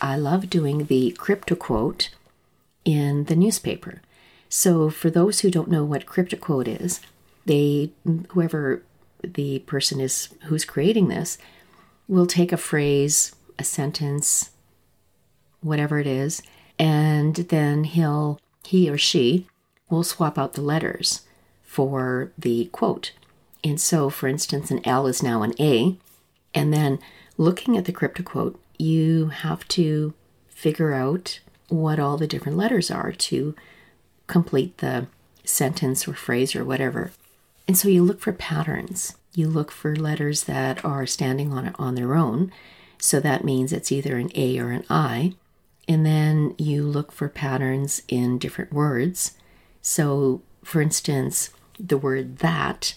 I 0.00 0.16
love 0.16 0.50
doing 0.50 0.86
the 0.86 1.12
crypto 1.12 1.54
quote 1.54 2.10
in 2.84 3.24
the 3.24 3.36
newspaper. 3.36 4.00
So, 4.48 4.88
for 4.90 5.10
those 5.10 5.40
who 5.40 5.50
don't 5.50 5.70
know 5.70 5.84
what 5.84 6.06
crypto 6.06 6.36
quote 6.36 6.68
is, 6.68 7.00
they, 7.44 7.90
whoever 8.30 8.82
the 9.22 9.58
person 9.60 10.00
is 10.00 10.28
who's 10.44 10.64
creating 10.64 11.08
this, 11.08 11.38
will 12.06 12.26
take 12.26 12.52
a 12.52 12.56
phrase, 12.56 13.34
a 13.58 13.64
sentence, 13.64 14.50
whatever 15.60 15.98
it 15.98 16.06
is, 16.06 16.42
and 16.78 17.34
then 17.34 17.84
he'll, 17.84 18.40
he 18.64 18.88
or 18.88 18.96
she 18.96 19.46
will 19.90 20.04
swap 20.04 20.38
out 20.38 20.54
the 20.54 20.62
letters 20.62 21.22
for 21.62 22.32
the 22.38 22.66
quote. 22.66 23.12
And 23.64 23.80
so, 23.80 24.10
for 24.10 24.28
instance, 24.28 24.70
an 24.70 24.86
L 24.86 25.06
is 25.06 25.22
now 25.22 25.42
an 25.42 25.54
A. 25.58 25.96
And 26.54 26.72
then 26.72 26.98
looking 27.36 27.76
at 27.76 27.84
the 27.84 27.92
cryptoquote, 27.92 28.56
you 28.78 29.28
have 29.28 29.66
to 29.68 30.14
figure 30.48 30.92
out 30.92 31.40
what 31.68 31.98
all 31.98 32.16
the 32.16 32.26
different 32.26 32.56
letters 32.56 32.90
are 32.90 33.12
to 33.12 33.54
complete 34.26 34.78
the 34.78 35.06
sentence 35.44 36.06
or 36.06 36.14
phrase 36.14 36.54
or 36.54 36.64
whatever. 36.64 37.10
And 37.66 37.76
so 37.76 37.88
you 37.88 38.02
look 38.02 38.20
for 38.20 38.32
patterns. 38.32 39.16
You 39.34 39.48
look 39.48 39.70
for 39.70 39.94
letters 39.94 40.44
that 40.44 40.84
are 40.84 41.06
standing 41.06 41.52
on 41.52 41.74
on 41.78 41.94
their 41.94 42.14
own. 42.14 42.52
So 42.98 43.20
that 43.20 43.44
means 43.44 43.72
it's 43.72 43.92
either 43.92 44.16
an 44.16 44.30
A 44.34 44.58
or 44.58 44.70
an 44.70 44.84
I. 44.88 45.34
And 45.86 46.04
then 46.04 46.54
you 46.58 46.82
look 46.84 47.12
for 47.12 47.28
patterns 47.28 48.02
in 48.08 48.38
different 48.38 48.72
words. 48.72 49.34
So, 49.80 50.42
for 50.64 50.82
instance, 50.82 51.50
the 51.78 51.96
word 51.96 52.38
that 52.38 52.94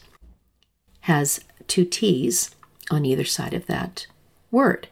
has 1.01 1.41
two 1.67 1.85
T's 1.85 2.55
on 2.89 3.05
either 3.05 3.25
side 3.25 3.53
of 3.53 3.67
that 3.67 4.07
word. 4.51 4.87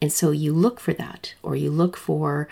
And 0.00 0.12
so 0.12 0.30
you 0.30 0.52
look 0.52 0.80
for 0.80 0.92
that, 0.92 1.34
or 1.42 1.56
you 1.56 1.70
look 1.70 1.96
for 1.96 2.48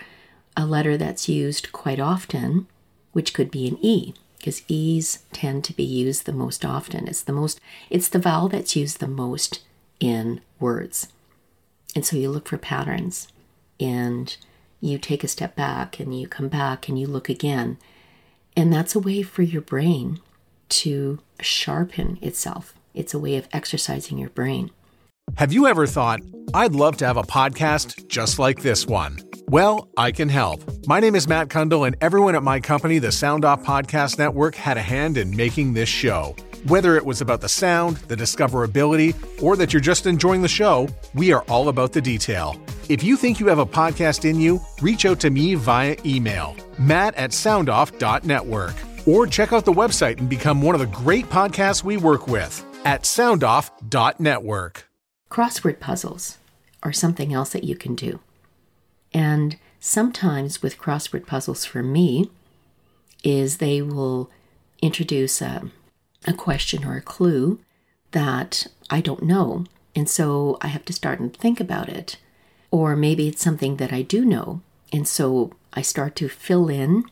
a 0.57 0.65
letter 0.65 0.97
that's 0.97 1.29
used 1.29 1.71
quite 1.71 1.99
often, 1.99 2.67
which 3.11 3.33
could 3.33 3.51
be 3.51 3.67
an 3.67 3.77
E, 3.81 4.13
because 4.37 4.63
E's 4.67 5.19
tend 5.31 5.63
to 5.65 5.73
be 5.73 5.83
used 5.83 6.25
the 6.25 6.33
most 6.33 6.65
often. 6.65 7.07
It's 7.07 7.21
the 7.21 7.31
most 7.31 7.61
it's 7.89 8.09
the 8.09 8.19
vowel 8.19 8.49
that's 8.49 8.75
used 8.75 8.99
the 8.99 9.07
most 9.07 9.61
in 9.99 10.41
words. 10.59 11.07
And 11.95 12.05
so 12.05 12.17
you 12.17 12.29
look 12.29 12.47
for 12.47 12.57
patterns 12.57 13.27
and 13.79 14.35
you 14.81 14.97
take 14.97 15.23
a 15.23 15.29
step 15.29 15.55
back 15.55 15.99
and 15.99 16.19
you 16.19 16.27
come 16.27 16.49
back 16.49 16.89
and 16.89 16.99
you 16.99 17.07
look 17.07 17.29
again. 17.29 17.77
And 18.57 18.73
that's 18.73 18.95
a 18.95 18.99
way 18.99 19.21
for 19.21 19.43
your 19.43 19.61
brain 19.61 20.19
to 20.81 21.19
sharpen 21.41 22.17
itself. 22.21 22.73
It's 22.93 23.13
a 23.13 23.19
way 23.19 23.35
of 23.35 23.47
exercising 23.51 24.17
your 24.17 24.29
brain. 24.29 24.71
Have 25.35 25.53
you 25.53 25.67
ever 25.67 25.87
thought, 25.87 26.19
I'd 26.53 26.73
love 26.73 26.97
to 26.97 27.05
have 27.05 27.17
a 27.17 27.23
podcast 27.23 28.07
just 28.07 28.39
like 28.39 28.61
this 28.61 28.85
one? 28.85 29.19
Well, 29.47 29.89
I 29.97 30.11
can 30.11 30.29
help. 30.29 30.63
My 30.87 30.99
name 30.99 31.15
is 31.15 31.27
Matt 31.27 31.49
Cundill, 31.49 31.85
and 31.85 31.95
everyone 32.01 32.35
at 32.35 32.43
my 32.43 32.59
company, 32.59 32.99
the 32.99 33.11
Sound 33.11 33.45
Off 33.45 33.63
Podcast 33.63 34.17
Network, 34.17 34.55
had 34.55 34.77
a 34.77 34.81
hand 34.81 35.17
in 35.17 35.35
making 35.35 35.73
this 35.73 35.89
show. 35.89 36.35
Whether 36.67 36.95
it 36.95 37.05
was 37.05 37.21
about 37.21 37.41
the 37.41 37.49
sound, 37.49 37.97
the 38.07 38.15
discoverability, 38.15 39.13
or 39.43 39.55
that 39.57 39.73
you're 39.73 39.81
just 39.81 40.07
enjoying 40.07 40.41
the 40.41 40.47
show, 40.47 40.87
we 41.13 41.33
are 41.33 41.43
all 41.43 41.69
about 41.69 41.93
the 41.93 42.01
detail. 42.01 42.59
If 42.89 43.03
you 43.03 43.15
think 43.15 43.39
you 43.39 43.47
have 43.47 43.59
a 43.59 43.65
podcast 43.65 44.29
in 44.29 44.39
you, 44.39 44.61
reach 44.81 45.05
out 45.05 45.19
to 45.21 45.29
me 45.29 45.55
via 45.55 45.95
email, 46.05 46.55
matt 46.79 47.15
at 47.15 47.31
soundoff.network, 47.31 48.75
or 49.05 49.27
check 49.27 49.53
out 49.53 49.65
the 49.65 49.71
website 49.71 50.19
and 50.19 50.29
become 50.29 50.61
one 50.61 50.75
of 50.75 50.81
the 50.81 50.87
great 50.87 51.25
podcasts 51.25 51.83
we 51.83 51.97
work 51.97 52.27
with 52.27 52.65
at 52.85 53.03
soundoff.network. 53.03 54.87
Crossword 55.29 55.79
puzzles 55.79 56.37
are 56.83 56.93
something 56.93 57.33
else 57.33 57.49
that 57.51 57.63
you 57.63 57.75
can 57.75 57.95
do. 57.95 58.19
And 59.13 59.57
sometimes 59.79 60.61
with 60.61 60.77
crossword 60.77 61.25
puzzles 61.25 61.65
for 61.65 61.81
me, 61.81 62.29
is 63.23 63.57
they 63.57 63.81
will 63.81 64.29
introduce 64.81 65.41
a, 65.41 65.63
a 66.27 66.33
question 66.33 66.85
or 66.85 66.97
a 66.97 67.01
clue 67.01 67.59
that 68.11 68.67
I 68.89 69.01
don't 69.01 69.23
know. 69.23 69.65
And 69.95 70.09
so 70.09 70.57
I 70.61 70.67
have 70.67 70.85
to 70.85 70.93
start 70.93 71.19
and 71.19 71.35
think 71.35 71.59
about 71.59 71.89
it. 71.89 72.17
Or 72.69 72.95
maybe 72.95 73.27
it's 73.27 73.41
something 73.41 73.77
that 73.77 73.93
I 73.93 74.01
do 74.01 74.25
know. 74.25 74.61
And 74.91 75.07
so 75.07 75.53
I 75.73 75.81
start 75.81 76.15
to 76.17 76.29
fill 76.29 76.69
in 76.69 77.05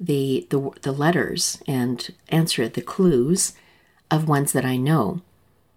the, 0.00 0.46
the, 0.48 0.70
the 0.82 0.92
letters 0.92 1.62
and 1.68 2.12
answer 2.30 2.68
the 2.68 2.80
clues 2.80 3.52
of 4.10 4.26
ones 4.26 4.52
that 4.52 4.64
I 4.64 4.76
know. 4.76 5.20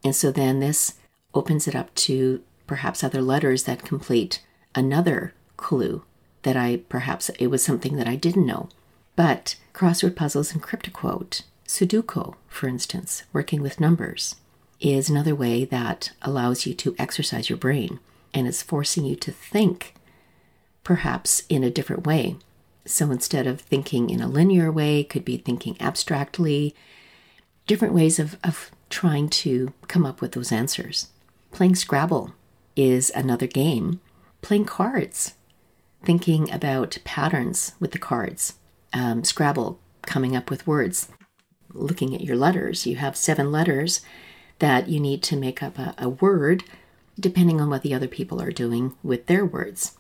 And 0.03 0.15
so 0.15 0.31
then 0.31 0.59
this 0.59 0.95
opens 1.33 1.67
it 1.67 1.75
up 1.75 1.93
to 1.95 2.41
perhaps 2.65 3.03
other 3.03 3.21
letters 3.21 3.63
that 3.63 3.83
complete 3.83 4.41
another 4.73 5.33
clue 5.57 6.03
that 6.43 6.55
I 6.55 6.77
perhaps 6.89 7.29
it 7.39 7.47
was 7.47 7.63
something 7.63 7.95
that 7.97 8.07
I 8.07 8.15
didn't 8.15 8.45
know. 8.45 8.69
But 9.15 9.55
crossword 9.73 10.15
puzzles 10.15 10.53
and 10.53 10.61
cryptoquote, 10.61 11.43
Sudoku, 11.67 12.35
for 12.47 12.67
instance, 12.67 13.23
working 13.31 13.61
with 13.61 13.79
numbers, 13.79 14.35
is 14.79 15.09
another 15.09 15.35
way 15.35 15.65
that 15.65 16.11
allows 16.21 16.65
you 16.65 16.73
to 16.73 16.95
exercise 16.97 17.49
your 17.49 17.57
brain 17.57 17.99
and 18.33 18.47
is 18.47 18.61
forcing 18.61 19.05
you 19.05 19.15
to 19.17 19.31
think 19.31 19.93
perhaps 20.83 21.43
in 21.47 21.63
a 21.63 21.69
different 21.71 22.05
way. 22.05 22.35
So 22.85 23.11
instead 23.11 23.47
of 23.47 23.61
thinking 23.61 24.09
in 24.09 24.21
a 24.21 24.27
linear 24.27 24.71
way, 24.71 25.03
could 25.03 25.23
be 25.23 25.37
thinking 25.37 25.77
abstractly, 25.79 26.75
different 27.65 27.93
ways 27.93 28.19
of, 28.19 28.37
of 28.43 28.71
trying 28.89 29.29
to 29.29 29.73
come 29.87 30.05
up 30.05 30.21
with 30.21 30.33
those 30.33 30.51
answers. 30.51 31.07
Playing 31.51 31.75
Scrabble 31.75 32.33
is 32.75 33.11
another 33.15 33.47
game. 33.47 34.01
Playing 34.41 34.65
cards 34.65 35.35
thinking 36.03 36.51
about 36.51 36.97
patterns 37.03 37.73
with 37.79 37.91
the 37.91 37.99
cards, 37.99 38.55
um, 38.91 39.23
Scrabble, 39.23 39.79
coming 40.01 40.35
up 40.35 40.49
with 40.49 40.67
words, 40.67 41.07
looking 41.71 42.13
at 42.13 42.21
your 42.21 42.35
letters. 42.35 42.85
You 42.85 42.97
have 42.97 43.15
seven 43.15 43.51
letters 43.51 44.01
that 44.59 44.89
you 44.89 44.99
need 44.99 45.23
to 45.23 45.37
make 45.37 45.63
up 45.63 45.79
a, 45.79 45.95
a 45.97 46.09
word 46.09 46.63
depending 47.19 47.61
on 47.61 47.69
what 47.69 47.83
the 47.83 47.93
other 47.93 48.07
people 48.07 48.41
are 48.41 48.51
doing 48.51 48.95
with 49.03 49.27
their 49.27 49.45
words. 49.45 49.95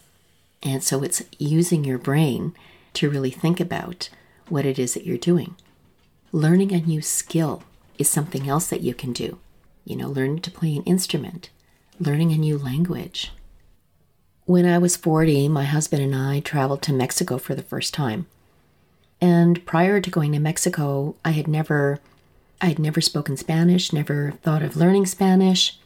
And 0.61 0.83
so 0.83 1.03
it's 1.03 1.23
using 1.37 1.83
your 1.83 1.97
brain 1.97 2.53
to 2.93 3.09
really 3.09 3.31
think 3.31 3.59
about 3.59 4.09
what 4.49 4.65
it 4.65 4.77
is 4.77 4.93
that 4.93 5.05
you're 5.05 5.17
doing. 5.17 5.55
Learning 6.31 6.71
a 6.71 6.79
new 6.79 7.01
skill 7.01 7.63
is 7.97 8.09
something 8.09 8.49
else 8.49 8.67
that 8.67 8.81
you 8.81 8.93
can 8.93 9.13
do. 9.13 9.39
You 9.85 9.95
know, 9.95 10.09
learn 10.09 10.39
to 10.41 10.51
play 10.51 10.75
an 10.75 10.83
instrument, 10.83 11.49
learning 11.99 12.31
a 12.31 12.37
new 12.37 12.57
language. 12.57 13.31
When 14.45 14.65
I 14.65 14.77
was 14.77 14.97
40, 14.97 15.47
my 15.49 15.63
husband 15.63 16.01
and 16.01 16.15
I 16.15 16.39
traveled 16.39 16.81
to 16.83 16.93
Mexico 16.93 17.37
for 17.37 17.55
the 17.55 17.63
first 17.63 17.93
time. 17.93 18.27
And 19.21 19.65
prior 19.65 20.01
to 20.01 20.09
going 20.09 20.33
to 20.33 20.39
Mexico, 20.39 21.15
I 21.23 21.31
had 21.31 21.47
never 21.47 21.99
I 22.61 22.67
had 22.67 22.79
never 22.79 23.01
spoken 23.01 23.35
Spanish, 23.35 23.91
never 23.91 24.31
thought 24.41 24.63
of 24.63 24.77
learning 24.77 25.05
Spanish. 25.05 25.79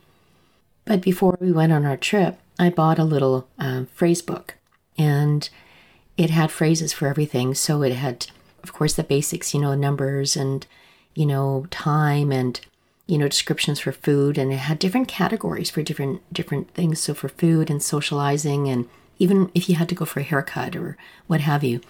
But 0.85 1.01
before 1.01 1.37
we 1.41 1.51
went 1.51 1.73
on 1.73 1.85
our 1.85 1.97
trip, 1.97 2.39
I 2.59 2.69
bought 2.69 2.99
a 2.99 3.03
little 3.03 3.47
uh, 3.57 3.85
phrase 3.93 4.21
book 4.21 4.55
and 4.97 5.49
it 6.17 6.31
had 6.31 6.51
phrases 6.51 6.93
for 6.93 7.07
everything. 7.07 7.53
So 7.53 7.83
it 7.83 7.93
had, 7.93 8.27
of 8.63 8.73
course, 8.73 8.93
the 8.93 9.03
basics, 9.03 9.53
you 9.53 9.61
know, 9.61 9.75
numbers 9.75 10.35
and, 10.35 10.65
you 11.13 11.25
know, 11.25 11.67
time 11.69 12.31
and, 12.31 12.59
you 13.05 13.17
know, 13.17 13.27
descriptions 13.27 13.79
for 13.79 13.91
food. 13.91 14.37
And 14.37 14.51
it 14.51 14.57
had 14.57 14.79
different 14.79 15.07
categories 15.07 15.69
for 15.69 15.83
different, 15.83 16.21
different 16.33 16.71
things. 16.71 16.99
So 16.99 17.13
for 17.13 17.29
food 17.29 17.69
and 17.69 17.81
socializing 17.81 18.67
and 18.67 18.89
even 19.19 19.51
if 19.53 19.69
you 19.69 19.75
had 19.75 19.89
to 19.89 19.95
go 19.95 20.05
for 20.05 20.19
a 20.19 20.23
haircut 20.23 20.75
or 20.75 20.97
what 21.27 21.41
have 21.41 21.63
you. 21.63 21.81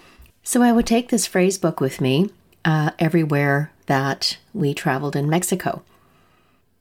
So 0.42 0.62
I 0.62 0.72
would 0.72 0.86
take 0.86 1.08
this 1.08 1.26
phrase 1.26 1.58
book 1.58 1.80
with 1.80 2.00
me 2.00 2.30
uh, 2.64 2.90
everywhere 2.98 3.70
that 3.86 4.38
we 4.54 4.74
traveled 4.74 5.16
in 5.16 5.28
Mexico. 5.28 5.82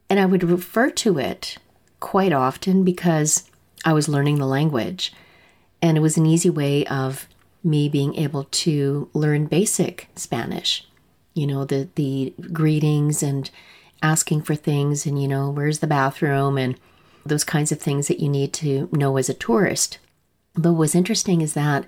And 0.10 0.20
I 0.20 0.26
would 0.26 0.44
refer 0.44 0.90
to 0.90 1.18
it 1.18 1.58
quite 2.00 2.32
often 2.32 2.84
because 2.84 3.50
I 3.84 3.94
was 3.94 4.08
learning 4.08 4.38
the 4.38 4.46
language. 4.46 5.14
And 5.82 5.98
it 5.98 6.02
was 6.02 6.18
an 6.18 6.26
easy 6.26 6.50
way 6.50 6.86
of 6.86 7.28
me 7.64 7.90
being 7.90 8.16
able 8.16 8.46
to 8.46 9.10
learn 9.14 9.46
basic 9.46 10.10
Spanish. 10.16 10.88
You 11.34 11.48
know, 11.48 11.66
the, 11.66 11.90
the 11.96 12.34
greetings 12.52 13.22
and 13.22 13.50
asking 14.02 14.42
for 14.44 14.56
things 14.56 15.06
and, 15.06 15.22
you 15.22 15.28
know, 15.28 15.50
where's 15.50 15.80
the 15.80 15.88
bathroom 15.88 16.58
and 16.58 16.80
those 17.26 17.44
kinds 17.44 17.72
of 17.72 17.80
things 17.80 18.08
that 18.08 18.20
you 18.20 18.30
need 18.30 18.54
to 18.54 18.90
know 18.92 19.18
as 19.18 19.30
a 19.30 19.34
tourist. 19.34 20.00
But 20.56 20.74
what's 20.74 20.96
interesting 20.96 21.42
is 21.42 21.54
that 21.54 21.88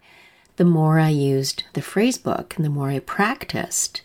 the 0.58 0.66
more 0.66 1.00
I 1.00 1.10
used 1.10 1.64
the 1.74 1.82
phrase 1.82 2.18
book 2.18 2.54
and 2.56 2.66
the 2.66 2.70
more 2.70 2.90
I 2.90 3.00
practiced, 3.00 4.02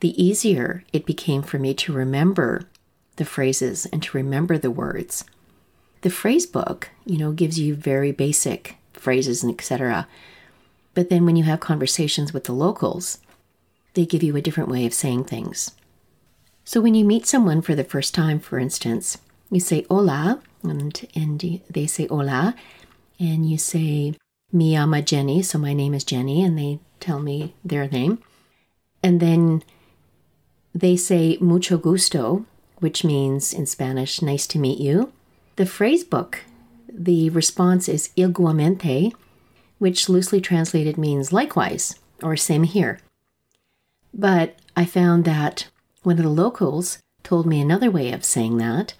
the 0.00 0.22
easier 0.22 0.84
it 0.92 1.06
became 1.06 1.42
for 1.42 1.58
me 1.58 1.74
to 1.74 1.92
remember 1.92 2.68
the 3.16 3.24
phrases 3.24 3.86
and 3.86 4.02
to 4.02 4.16
remember 4.16 4.58
the 4.58 4.70
words. 4.70 5.24
The 6.02 6.10
phrase 6.10 6.46
book, 6.46 6.90
you 7.04 7.18
know, 7.18 7.32
gives 7.32 7.58
you 7.58 7.74
very 7.74 8.12
basic 8.12 8.76
phrases 8.92 9.42
and 9.42 9.52
etc. 9.52 10.06
But 10.96 11.10
then 11.10 11.26
when 11.26 11.36
you 11.36 11.44
have 11.44 11.60
conversations 11.60 12.32
with 12.32 12.44
the 12.44 12.54
locals, 12.54 13.18
they 13.92 14.06
give 14.06 14.22
you 14.22 14.34
a 14.34 14.40
different 14.40 14.70
way 14.70 14.86
of 14.86 14.94
saying 14.94 15.24
things. 15.24 15.72
So 16.64 16.80
when 16.80 16.94
you 16.94 17.04
meet 17.04 17.26
someone 17.26 17.60
for 17.60 17.74
the 17.74 17.84
first 17.84 18.14
time, 18.14 18.40
for 18.40 18.58
instance, 18.58 19.18
you 19.50 19.60
say 19.60 19.84
hola, 19.90 20.40
and, 20.62 21.06
and 21.14 21.60
they 21.68 21.86
say 21.86 22.06
hola, 22.06 22.54
and 23.20 23.48
you 23.48 23.58
say, 23.58 24.14
Mi 24.50 24.74
ama 24.74 25.02
Genny, 25.02 25.44
so 25.44 25.58
my 25.58 25.74
name 25.74 25.92
is 25.92 26.02
Genny, 26.02 26.42
and 26.42 26.58
they 26.58 26.80
tell 26.98 27.20
me 27.20 27.54
their 27.62 27.86
name. 27.88 28.18
And 29.02 29.20
then 29.20 29.62
they 30.74 30.96
say 30.96 31.36
mucho 31.42 31.76
gusto, 31.76 32.46
which 32.78 33.04
means 33.04 33.52
in 33.52 33.66
Spanish, 33.66 34.22
nice 34.22 34.46
to 34.46 34.58
meet 34.58 34.78
you. 34.78 35.12
The 35.56 35.66
phrase 35.66 36.04
book 36.04 36.40
the 36.88 37.28
response 37.30 37.86
is 37.86 38.08
igualmente, 38.16 39.12
which 39.78 40.08
loosely 40.08 40.40
translated 40.40 40.96
means 40.96 41.32
likewise 41.32 41.98
or 42.22 42.36
same 42.36 42.64
here. 42.64 42.98
But 44.12 44.56
I 44.76 44.84
found 44.84 45.24
that 45.24 45.68
one 46.02 46.18
of 46.18 46.24
the 46.24 46.30
locals 46.30 46.98
told 47.22 47.46
me 47.46 47.60
another 47.60 47.90
way 47.90 48.12
of 48.12 48.24
saying 48.24 48.56
that, 48.58 48.94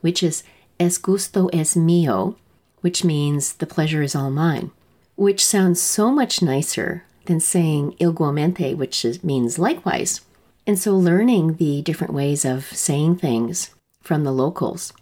which 0.00 0.22
is 0.22 0.42
es 0.78 0.98
gusto 0.98 1.48
es 1.52 1.74
mío, 1.74 2.36
which 2.80 3.04
means 3.04 3.54
the 3.54 3.66
pleasure 3.66 4.02
is 4.02 4.14
all 4.14 4.30
mine, 4.30 4.70
which 5.16 5.44
sounds 5.44 5.80
so 5.80 6.10
much 6.10 6.42
nicer 6.42 7.04
than 7.26 7.40
saying 7.40 7.96
igualmente, 8.00 8.76
which 8.76 9.04
is, 9.04 9.22
means 9.22 9.58
likewise. 9.58 10.20
And 10.66 10.78
so 10.78 10.96
learning 10.96 11.56
the 11.56 11.82
different 11.82 12.14
ways 12.14 12.44
of 12.44 12.64
saying 12.64 13.16
things 13.16 13.70
from 14.00 14.24
the 14.24 14.32
locals 14.32 14.92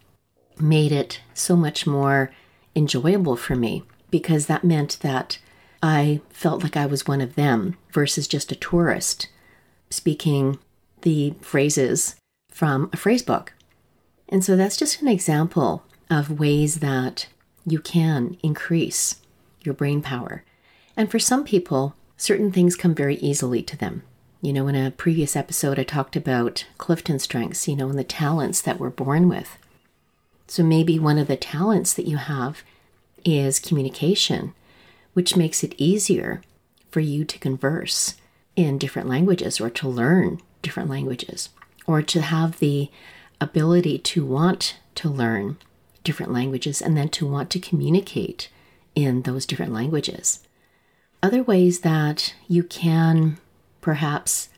made 0.59 0.92
it 0.92 1.20
so 1.35 1.57
much 1.57 1.87
more 1.87 2.31
enjoyable 2.74 3.37
for 3.37 3.57
me 3.57 3.83
because 4.11 4.46
that 4.46 4.64
meant 4.64 4.99
that 5.01 5.38
I 5.83 6.20
felt 6.31 6.62
like 6.62 6.77
I 6.77 6.87
was 6.87 7.07
one 7.07 7.20
of 7.20 7.35
them 7.35 7.77
versus 7.92 8.29
just 8.29 8.53
a 8.53 8.57
tourist 8.57 9.29
speaking 9.88 10.59
the 11.03 11.35
phrases 11.40 12.16
from 12.51 12.90
a 12.92 12.96
phrase 12.96 13.23
book. 13.23 13.55
And 14.29 14.44
so 14.44 14.57
that's 14.57 14.77
just 14.77 15.01
an 15.03 15.09
example 15.09 15.85
of 16.11 16.38
ways 16.38 16.81
that 16.81 17.27
you 17.66 17.81
can 17.81 18.37
increase 18.42 19.16
your 19.62 19.75
brain 19.75 20.03
power. 20.03 20.44
And 20.96 21.11
for 21.11 21.18
some 21.18 21.44
people, 21.44 21.94
certain 22.16 22.53
things 22.53 22.77
come 22.77 22.94
very 22.94 23.16
easily 23.16 23.62
to 23.62 23.77
them. 23.77 24.03
You 24.42 24.53
know, 24.53 24.68
in 24.68 24.75
a 24.75 24.90
previous 24.90 25.37
episode, 25.37 25.79
I 25.79 25.85
talked 25.85 26.16
about 26.16 26.66
Clifton 26.79 27.18
strengths, 27.18 27.68
you 27.68 27.77
know, 27.77 27.88
and 27.88 27.99
the 27.99 28.05
talents 28.05 28.61
that 28.62 28.79
we're 28.79 28.90
born 28.90 29.29
with. 29.29 29.59
So 30.46 30.62
maybe 30.62 30.99
one 30.99 31.18
of 31.18 31.29
the 31.29 31.37
talents 31.37 31.92
that 31.94 32.07
you 32.07 32.16
have 32.16 32.62
is 33.24 33.59
communication, 33.59 34.54
which 35.12 35.37
makes 35.37 35.62
it 35.62 35.74
easier 35.78 36.42
for 36.90 37.00
you 37.00 37.24
to 37.24 37.38
converse 37.38 38.14
in 38.56 38.78
different 38.78 39.09
languages 39.09 39.61
or 39.61 39.70
to 39.70 39.88
learn 39.88 40.40
different 40.62 40.90
languages 40.90 41.50
or 41.87 42.02
to 42.02 42.20
have 42.20 42.59
the 42.59 42.90
ability 43.40 43.98
to 43.98 44.24
want 44.24 44.76
to 44.94 45.09
learn 45.09 45.56
different 46.04 46.33
languages 46.33 46.80
and 46.80 46.96
then 46.96 47.09
to 47.09 47.26
want 47.26 47.50
to 47.50 47.59
communicate 47.59 48.48
in 48.94 49.22
those 49.22 49.46
different 49.46 49.72
languages. 49.72 50.40
Other 51.22 51.42
ways 51.42 51.80
that 51.80 52.35
you 52.48 52.62
can 52.62 53.38
perhaps 53.80 54.48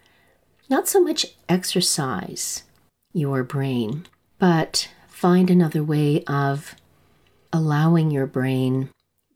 not 0.68 0.88
so 0.88 1.00
much 1.00 1.26
exercise 1.48 2.62
your 3.12 3.42
brain, 3.42 4.06
but 4.38 4.88
find 5.08 5.50
another 5.50 5.82
way 5.82 6.24
of 6.24 6.74
allowing 7.52 8.10
your 8.10 8.26
brain 8.26 8.88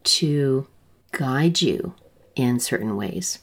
to 0.05 0.67
guide 1.13 1.61
you 1.61 1.95
in 2.35 2.61
certain 2.61 2.97
ways. 2.97 3.39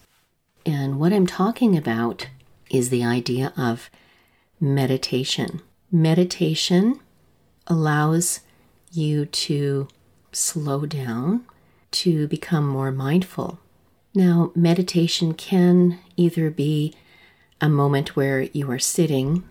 And 0.65 0.99
what 0.99 1.13
I'm 1.13 1.27
talking 1.27 1.77
about 1.77 2.27
is 2.69 2.89
the 2.89 3.03
idea 3.03 3.53
of 3.57 3.89
meditation. 4.59 5.61
Meditation 5.91 6.99
allows 7.67 8.41
you 8.91 9.25
to 9.25 9.87
slow 10.31 10.85
down, 10.85 11.45
to 11.91 12.27
become 12.27 12.67
more 12.67 12.91
mindful. 12.91 13.59
Now, 14.15 14.51
meditation 14.55 15.33
can 15.33 15.99
either 16.15 16.49
be 16.49 16.93
a 17.59 17.69
moment 17.69 18.15
where 18.15 18.41
you 18.41 18.69
are 18.71 18.79
sitting 18.79 19.43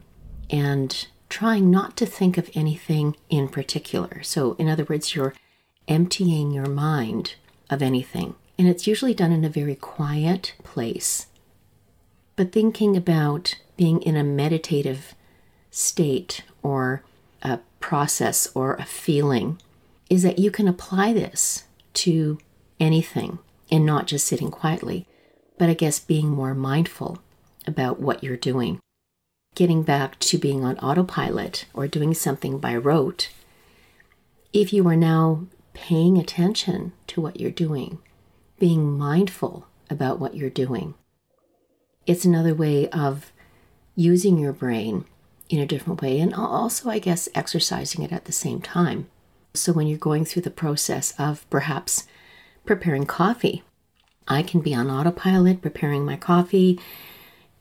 and 0.51 1.07
trying 1.33 1.71
not 1.71 1.97
to 1.97 2.05
think 2.05 2.37
of 2.37 2.51
anything 2.55 3.17
in 3.31 3.49
particular. 3.49 4.23
So, 4.23 4.53
in 4.59 4.69
other 4.69 4.85
words, 4.85 5.15
you're 5.15 5.33
emptying 5.89 6.51
your 6.51 6.67
mind 6.67 7.37
of 7.71 7.81
anything. 7.81 8.35
And 8.59 8.69
it's 8.69 8.87
usually 8.87 9.15
done 9.15 9.33
in 9.33 9.43
a 9.43 9.49
very 9.49 9.75
quiet 9.75 10.55
place. 10.63 11.29
But 12.37 12.53
thinking 12.53 12.99
about 12.99 13.55
being 13.79 14.03
in 14.03 14.15
a 14.15 14.23
meditative 14.23 15.15
state 15.71 16.45
or 16.63 17.03
a 17.43 17.61
process 17.81 18.47
or 18.55 18.75
a 18.75 18.85
feeling 18.85 19.59
is 20.11 20.23
that 20.25 20.39
you 20.39 20.51
can 20.51 20.69
apply 20.69 21.15
this 21.15 21.65
to 21.95 22.37
anything 22.79 23.39
and 23.71 23.87
not 23.87 24.07
just 24.07 24.27
sitting 24.27 24.51
quietly, 24.51 25.07
but 25.57 25.71
I 25.71 25.75
guess 25.75 25.99
being 25.99 26.29
more 26.29 26.55
mindful 26.55 27.21
about 27.67 28.01
what 28.01 28.23
you're 28.23 28.37
doing 28.37 28.81
getting 29.55 29.83
back 29.83 30.19
to 30.19 30.39
being 30.39 30.65
on 30.65 30.79
autopilot 30.79 31.67
or 31.75 31.87
doing 31.87 32.15
something 32.15 32.59
by 32.59 32.75
rote, 32.75 33.31
if 34.53 34.73
you 34.73 34.87
are 34.89 34.97
now 34.97 35.47
paying 35.75 36.19
attention 36.19 36.93
to 37.07 37.21
what 37.21 37.41
you're 37.41 37.51
doing, 37.51 37.99
being 38.59 38.97
mindful 38.97 39.67
about 39.91 40.19
what 40.19 40.35
you're 40.35 40.51
doing, 40.51 40.95
it's 42.07 42.25
another 42.25 42.55
way 42.55 42.89
of 42.89 43.33
using 43.95 44.39
your 44.39 44.53
brain 44.53 45.05
in 45.49 45.59
a 45.59 45.67
different 45.67 46.01
way 46.01 46.19
and 46.19 46.35
also, 46.35 46.89
I 46.89 46.99
guess, 46.99 47.29
exercising 47.35 48.03
it 48.03 48.13
at 48.13 48.25
the 48.25 48.33
same 48.33 48.61
time. 48.61 49.09
So 49.55 49.73
when 49.73 49.87
you're 49.87 49.99
going 49.99 50.25
through 50.25 50.43
the 50.43 50.51
process 50.51 51.13
of 51.19 51.49
perhaps 51.51 52.07
preparing 52.65 53.05
coffee, 53.05 53.63
I 54.27 54.43
can 54.43 54.61
be 54.61 54.75
on 54.75 54.91
autopilot 54.91 55.61
preparing 55.61 56.07
my 56.07 56.17
coffee 56.17 56.81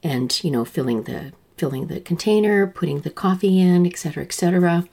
and, 0.01 0.41
you 0.43 0.51
know, 0.51 0.63
filling 0.63 1.03
the 1.03 1.33
filling 1.61 1.85
the 1.85 1.99
container, 1.99 2.65
putting 2.65 3.01
the 3.01 3.11
coffee 3.11 3.59
in, 3.61 3.85
etc., 3.85 4.23
etc. 4.23 4.83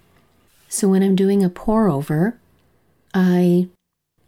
So 0.68 0.86
when 0.86 1.02
I'm 1.02 1.16
doing 1.16 1.42
a 1.42 1.48
pour 1.48 1.88
over, 1.88 2.36
I 3.14 3.68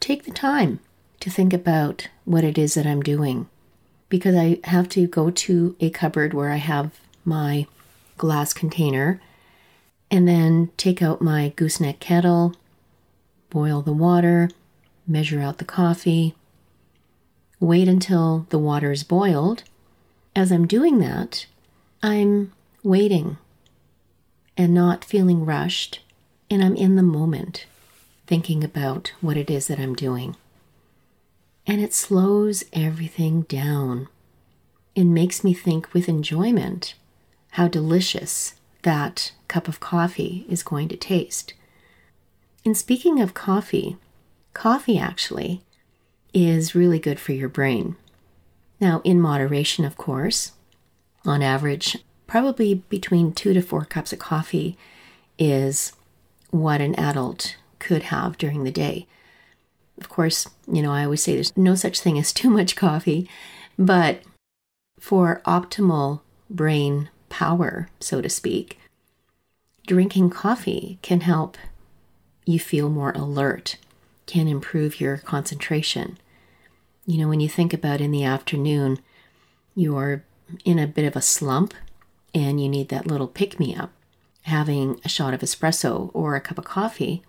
take 0.00 0.24
the 0.24 0.30
time 0.30 0.80
to 1.20 1.28
think 1.28 1.52
about 1.52 2.08
what 2.24 2.42
it 2.42 2.56
is 2.56 2.72
that 2.72 2.86
I'm 2.86 3.02
doing 3.02 3.46
because 4.08 4.34
I 4.34 4.58
have 4.64 4.88
to 4.90 5.06
go 5.06 5.30
to 5.30 5.76
a 5.80 5.90
cupboard 5.90 6.32
where 6.32 6.50
I 6.50 6.56
have 6.56 6.98
my 7.26 7.66
glass 8.16 8.54
container 8.54 9.20
and 10.10 10.26
then 10.26 10.70
take 10.78 11.02
out 11.02 11.20
my 11.20 11.52
gooseneck 11.56 12.00
kettle, 12.00 12.54
boil 13.50 13.82
the 13.82 13.92
water, 13.92 14.48
measure 15.06 15.42
out 15.42 15.58
the 15.58 15.66
coffee, 15.66 16.34
wait 17.60 17.86
until 17.86 18.46
the 18.48 18.58
water 18.58 18.92
is 18.92 19.04
boiled. 19.04 19.62
As 20.34 20.50
I'm 20.50 20.66
doing 20.66 21.00
that, 21.00 21.44
I'm 22.02 22.52
waiting 22.82 23.36
and 24.56 24.72
not 24.72 25.04
feeling 25.04 25.44
rushed, 25.44 26.00
and 26.50 26.64
I'm 26.64 26.74
in 26.74 26.96
the 26.96 27.02
moment 27.02 27.66
thinking 28.26 28.64
about 28.64 29.12
what 29.20 29.36
it 29.36 29.50
is 29.50 29.66
that 29.66 29.78
I'm 29.78 29.94
doing. 29.94 30.36
And 31.66 31.80
it 31.82 31.92
slows 31.92 32.64
everything 32.72 33.42
down 33.42 34.08
and 34.96 35.12
makes 35.12 35.44
me 35.44 35.52
think 35.52 35.92
with 35.92 36.08
enjoyment 36.08 36.94
how 37.50 37.68
delicious 37.68 38.54
that 38.82 39.32
cup 39.46 39.68
of 39.68 39.80
coffee 39.80 40.46
is 40.48 40.62
going 40.62 40.88
to 40.88 40.96
taste. 40.96 41.52
And 42.64 42.76
speaking 42.76 43.20
of 43.20 43.34
coffee, 43.34 43.98
coffee 44.54 44.98
actually 44.98 45.62
is 46.32 46.74
really 46.74 46.98
good 46.98 47.20
for 47.20 47.32
your 47.32 47.48
brain. 47.48 47.96
Now, 48.80 49.02
in 49.04 49.20
moderation, 49.20 49.84
of 49.84 49.98
course, 49.98 50.52
on 51.24 51.42
average, 51.42 51.98
probably 52.26 52.74
between 52.74 53.32
two 53.32 53.52
to 53.54 53.60
four 53.60 53.84
cups 53.84 54.12
of 54.12 54.18
coffee 54.18 54.76
is 55.38 55.92
what 56.50 56.80
an 56.80 56.94
adult 56.96 57.56
could 57.78 58.04
have 58.04 58.38
during 58.38 58.64
the 58.64 58.70
day. 58.70 59.06
Of 59.98 60.08
course, 60.08 60.48
you 60.70 60.82
know, 60.82 60.92
I 60.92 61.04
always 61.04 61.22
say 61.22 61.34
there's 61.34 61.56
no 61.56 61.74
such 61.74 62.00
thing 62.00 62.18
as 62.18 62.32
too 62.32 62.50
much 62.50 62.76
coffee, 62.76 63.28
but 63.78 64.22
for 64.98 65.40
optimal 65.44 66.20
brain 66.48 67.08
power, 67.28 67.88
so 68.00 68.20
to 68.20 68.28
speak, 68.28 68.78
drinking 69.86 70.30
coffee 70.30 70.98
can 71.02 71.22
help 71.22 71.56
you 72.44 72.58
feel 72.58 72.88
more 72.90 73.12
alert, 73.12 73.76
can 74.26 74.48
improve 74.48 75.00
your 75.00 75.18
concentration. 75.18 76.18
You 77.06 77.18
know, 77.18 77.28
when 77.28 77.40
you 77.40 77.48
think 77.48 77.72
about 77.72 78.00
in 78.00 78.10
the 78.10 78.24
afternoon, 78.24 78.98
you're 79.74 80.24
in 80.64 80.78
a 80.78 80.86
bit 80.86 81.04
of 81.04 81.16
a 81.16 81.22
slump 81.22 81.74
and 82.34 82.60
you 82.60 82.68
need 82.68 82.88
that 82.88 83.06
little 83.06 83.28
pick 83.28 83.58
me 83.58 83.74
up. 83.74 83.92
Having 84.42 85.00
a 85.04 85.08
shot 85.08 85.34
of 85.34 85.40
espresso 85.40 86.10
or 86.14 86.34
a 86.34 86.40
cup 86.40 86.58
of 86.58 86.64
coffee 86.64 87.22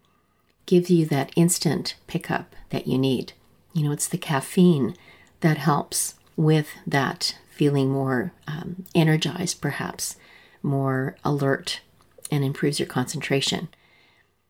gives 0.66 0.90
you 0.90 1.06
that 1.06 1.32
instant 1.36 1.96
pickup 2.08 2.56
that 2.70 2.88
you 2.88 2.98
need. 2.98 3.34
You 3.74 3.84
know, 3.84 3.92
it's 3.92 4.08
the 4.08 4.18
caffeine 4.18 4.96
that 5.42 5.58
helps 5.58 6.16
with 6.36 6.70
that 6.88 7.36
feeling 7.50 7.90
more 7.90 8.32
um, 8.48 8.86
energized, 8.96 9.62
perhaps 9.62 10.16
more 10.64 11.16
alert, 11.24 11.82
and 12.32 12.44
improves 12.44 12.80
your 12.80 12.88
concentration. 12.88 13.68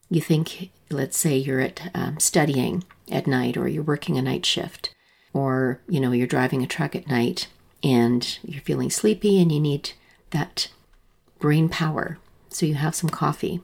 You 0.09 0.21
think, 0.21 0.69
let's 0.89 1.17
say 1.17 1.37
you're 1.37 1.61
at 1.61 1.89
um, 1.95 2.19
studying 2.19 2.83
at 3.11 3.27
night, 3.27 3.57
or 3.57 3.67
you're 3.67 3.83
working 3.83 4.17
a 4.17 4.21
night 4.21 4.45
shift, 4.45 4.93
or 5.33 5.81
you 5.87 5.99
know 5.99 6.11
you're 6.11 6.27
driving 6.27 6.61
a 6.61 6.67
truck 6.67 6.95
at 6.95 7.07
night 7.07 7.47
and 7.83 8.39
you're 8.43 8.61
feeling 8.61 8.89
sleepy 8.89 9.41
and 9.41 9.51
you 9.51 9.59
need 9.59 9.91
that 10.31 10.69
brain 11.39 11.69
power. 11.69 12.17
So 12.49 12.65
you 12.65 12.75
have 12.75 12.95
some 12.95 13.09
coffee, 13.09 13.61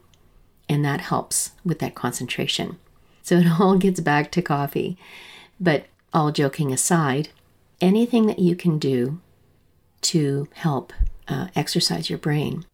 and 0.68 0.84
that 0.84 1.02
helps 1.02 1.52
with 1.64 1.78
that 1.80 1.94
concentration. 1.94 2.78
So 3.22 3.36
it 3.36 3.46
all 3.60 3.76
gets 3.76 4.00
back 4.00 4.30
to 4.32 4.42
coffee. 4.42 4.96
But 5.60 5.86
all 6.12 6.32
joking 6.32 6.72
aside, 6.72 7.28
anything 7.80 8.26
that 8.26 8.38
you 8.38 8.56
can 8.56 8.78
do 8.78 9.20
to 10.00 10.48
help 10.54 10.92
uh, 11.26 11.48
exercise 11.54 12.08
your 12.08 12.18
brain, 12.18 12.64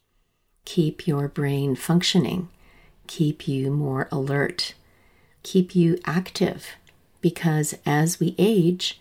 keep 0.65 1.07
your 1.07 1.29
brain 1.29 1.75
functioning, 1.75 2.49
keep 3.07 3.49
you 3.49 3.71
more 3.71 4.09
alert, 4.13 4.75
keep 5.43 5.75
you 5.75 5.99
active, 6.05 6.69
because 7.21 7.75
as 7.85 8.21
we 8.21 8.35
age, 8.39 9.01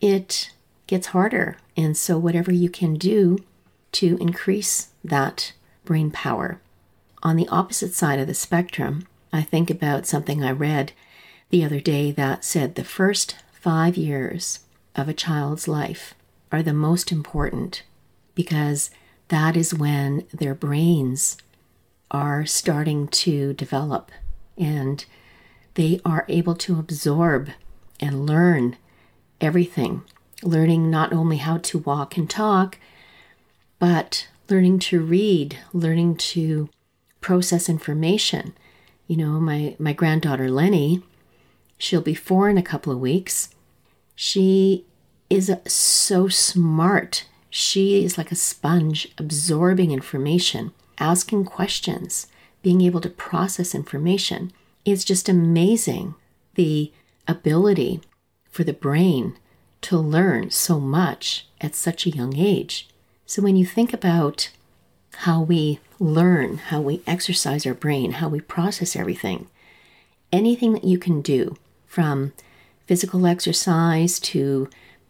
it 0.00 0.50
gets 0.86 1.08
harder. 1.08 1.56
And 1.76 1.96
so, 1.96 2.18
whatever 2.18 2.52
you 2.52 2.70
can 2.70 2.94
do 2.94 3.38
to 3.92 4.16
increase 4.20 4.88
that 5.04 5.52
brain 5.84 6.10
power. 6.10 6.60
On 7.22 7.36
the 7.36 7.48
opposite 7.48 7.94
side 7.94 8.18
of 8.18 8.26
the 8.26 8.34
spectrum, 8.34 9.06
I 9.32 9.42
think 9.42 9.70
about 9.70 10.06
something 10.06 10.44
I 10.44 10.50
read 10.50 10.92
the 11.50 11.64
other 11.64 11.80
day 11.80 12.10
that 12.12 12.44
said 12.44 12.74
the 12.74 12.84
first 12.84 13.36
five 13.52 13.96
years 13.96 14.60
of 14.94 15.08
a 15.08 15.14
child's 15.14 15.68
life 15.68 16.14
are 16.52 16.62
the 16.62 16.72
most 16.72 17.10
important 17.10 17.82
because 18.34 18.90
that 19.28 19.56
is 19.56 19.74
when 19.74 20.26
their 20.32 20.54
brains 20.54 21.36
are 22.10 22.46
starting 22.46 23.08
to 23.08 23.52
develop 23.54 24.12
and 24.56 25.04
they 25.74 26.00
are 26.04 26.24
able 26.28 26.54
to 26.54 26.78
absorb 26.78 27.50
and 28.00 28.26
learn 28.26 28.76
everything. 29.40 30.02
Learning 30.42 30.90
not 30.90 31.12
only 31.12 31.38
how 31.38 31.58
to 31.58 31.78
walk 31.78 32.16
and 32.16 32.28
talk, 32.28 32.78
but 33.78 34.28
learning 34.48 34.78
to 34.78 35.00
read, 35.00 35.58
learning 35.72 36.16
to 36.16 36.68
process 37.20 37.68
information. 37.68 38.54
You 39.06 39.16
know, 39.16 39.40
my, 39.40 39.76
my 39.78 39.92
granddaughter 39.92 40.50
Lenny, 40.50 41.02
she'll 41.78 42.00
be 42.00 42.14
four 42.14 42.48
in 42.48 42.58
a 42.58 42.62
couple 42.62 42.92
of 42.92 43.00
weeks. 43.00 43.50
She 44.14 44.84
is 45.28 45.52
so 45.66 46.28
smart. 46.28 47.26
She 47.50 48.04
is 48.04 48.18
like 48.18 48.30
a 48.30 48.36
sponge, 48.36 49.08
absorbing 49.18 49.90
information, 49.90 50.72
asking 50.98 51.44
questions, 51.44 52.26
being 52.62 52.80
able 52.80 53.00
to 53.00 53.10
process 53.10 53.74
information. 53.74 54.52
It's 54.84 55.04
just 55.04 55.28
amazing 55.28 56.14
the 56.54 56.92
ability 57.26 58.00
for 58.50 58.64
the 58.64 58.72
brain 58.72 59.36
to 59.82 59.98
learn 59.98 60.50
so 60.50 60.80
much 60.80 61.46
at 61.60 61.74
such 61.74 62.06
a 62.06 62.10
young 62.10 62.36
age. 62.36 62.88
So 63.26 63.42
when 63.42 63.56
you 63.56 63.66
think 63.66 63.92
about 63.92 64.50
how 65.18 65.40
we 65.42 65.80
learn, 65.98 66.58
how 66.58 66.80
we 66.80 67.02
exercise 67.06 67.66
our 67.66 67.74
brain, 67.74 68.12
how 68.12 68.28
we 68.28 68.40
process 68.40 68.94
everything, 68.96 69.48
anything 70.32 70.72
that 70.72 70.84
you 70.84 70.98
can 70.98 71.20
do 71.20 71.56
from 71.86 72.32
physical 72.86 73.26
exercise 73.26 74.20
to 74.20 74.68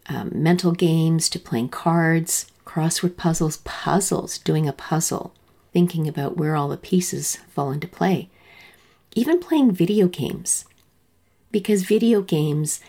um, 0.08 0.30
mental 0.32 0.72
games 0.72 1.28
to 1.30 1.38
playing 1.38 1.68
cards, 1.68 2.46
crossword 2.64 3.16
puzzles, 3.16 3.58
puzzles, 3.58 4.38
doing 4.38 4.68
a 4.68 4.72
puzzle, 4.72 5.34
thinking 5.72 6.06
about 6.06 6.36
where 6.36 6.54
all 6.54 6.68
the 6.68 6.76
pieces 6.76 7.36
fall 7.50 7.70
into 7.70 7.88
play, 7.88 8.28
even 9.14 9.40
playing 9.40 9.72
video 9.72 10.06
games. 10.08 10.64
Because 11.50 11.82
video 11.82 12.22
games, 12.22 12.80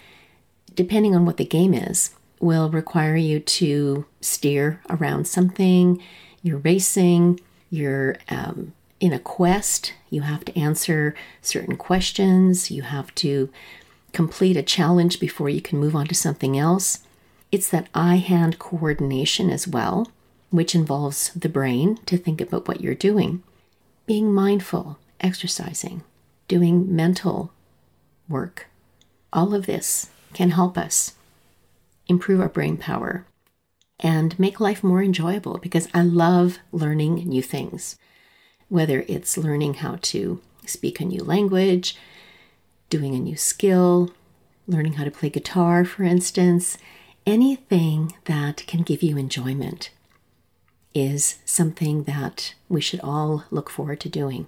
depending 0.77 1.15
on 1.15 1.25
what 1.25 1.35
the 1.35 1.45
game 1.45 1.73
is, 1.73 2.11
will 2.39 2.69
require 2.69 3.17
you 3.17 3.39
to 3.39 4.05
steer 4.21 4.79
around 4.89 5.27
something, 5.27 6.01
you're 6.43 6.59
racing, 6.59 7.39
you're 7.69 8.15
um, 8.29 8.73
in 8.99 9.11
a 9.11 9.19
quest, 9.19 9.93
you 10.11 10.21
have 10.21 10.45
to 10.45 10.57
answer 10.57 11.15
certain 11.41 11.75
questions, 11.75 12.69
you 12.71 12.83
have 12.83 13.13
to 13.15 13.49
complete 14.13 14.55
a 14.55 14.63
challenge 14.63 15.19
before 15.19 15.49
you 15.49 15.61
can 15.61 15.79
move 15.79 15.95
on 15.95 16.07
to 16.07 16.15
something 16.15 16.57
else. 16.57 16.99
It's 17.51 17.69
that 17.69 17.89
eye 17.95 18.17
hand 18.17 18.59
coordination 18.59 19.49
as 19.49 19.67
well, 19.67 20.11
which 20.51 20.75
involves 20.75 21.31
the 21.33 21.49
brain 21.49 21.97
to 22.05 22.17
think 22.17 22.39
about 22.39 22.67
what 22.67 22.81
you're 22.81 22.95
doing. 22.95 23.41
Being 24.05 24.31
mindful, 24.31 24.99
exercising, 25.19 26.03
doing 26.47 26.95
mental 26.95 27.51
work. 28.29 28.67
All 29.33 29.55
of 29.55 29.65
this 29.65 30.09
can 30.33 30.51
help 30.51 30.77
us 30.77 31.13
improve 32.07 32.39
our 32.39 32.49
brain 32.49 32.77
power 32.77 33.25
and 33.99 34.37
make 34.39 34.59
life 34.59 34.83
more 34.83 35.01
enjoyable 35.01 35.57
because 35.57 35.87
I 35.93 36.01
love 36.01 36.59
learning 36.71 37.15
new 37.27 37.41
things. 37.41 37.97
Whether 38.69 39.05
it's 39.07 39.37
learning 39.37 39.75
how 39.75 39.97
to 40.03 40.41
speak 40.65 40.99
a 40.99 41.05
new 41.05 41.23
language, 41.23 41.95
doing 42.89 43.15
a 43.15 43.19
new 43.19 43.35
skill, 43.35 44.11
learning 44.67 44.93
how 44.93 45.03
to 45.05 45.11
play 45.11 45.29
guitar, 45.29 45.85
for 45.85 46.03
instance, 46.03 46.77
anything 47.25 48.13
that 48.25 48.63
can 48.67 48.81
give 48.81 49.01
you 49.01 49.17
enjoyment 49.17 49.89
is 50.93 51.39
something 51.45 52.03
that 52.03 52.53
we 52.69 52.81
should 52.81 52.99
all 53.01 53.45
look 53.51 53.69
forward 53.69 53.99
to 54.01 54.09
doing. 54.09 54.47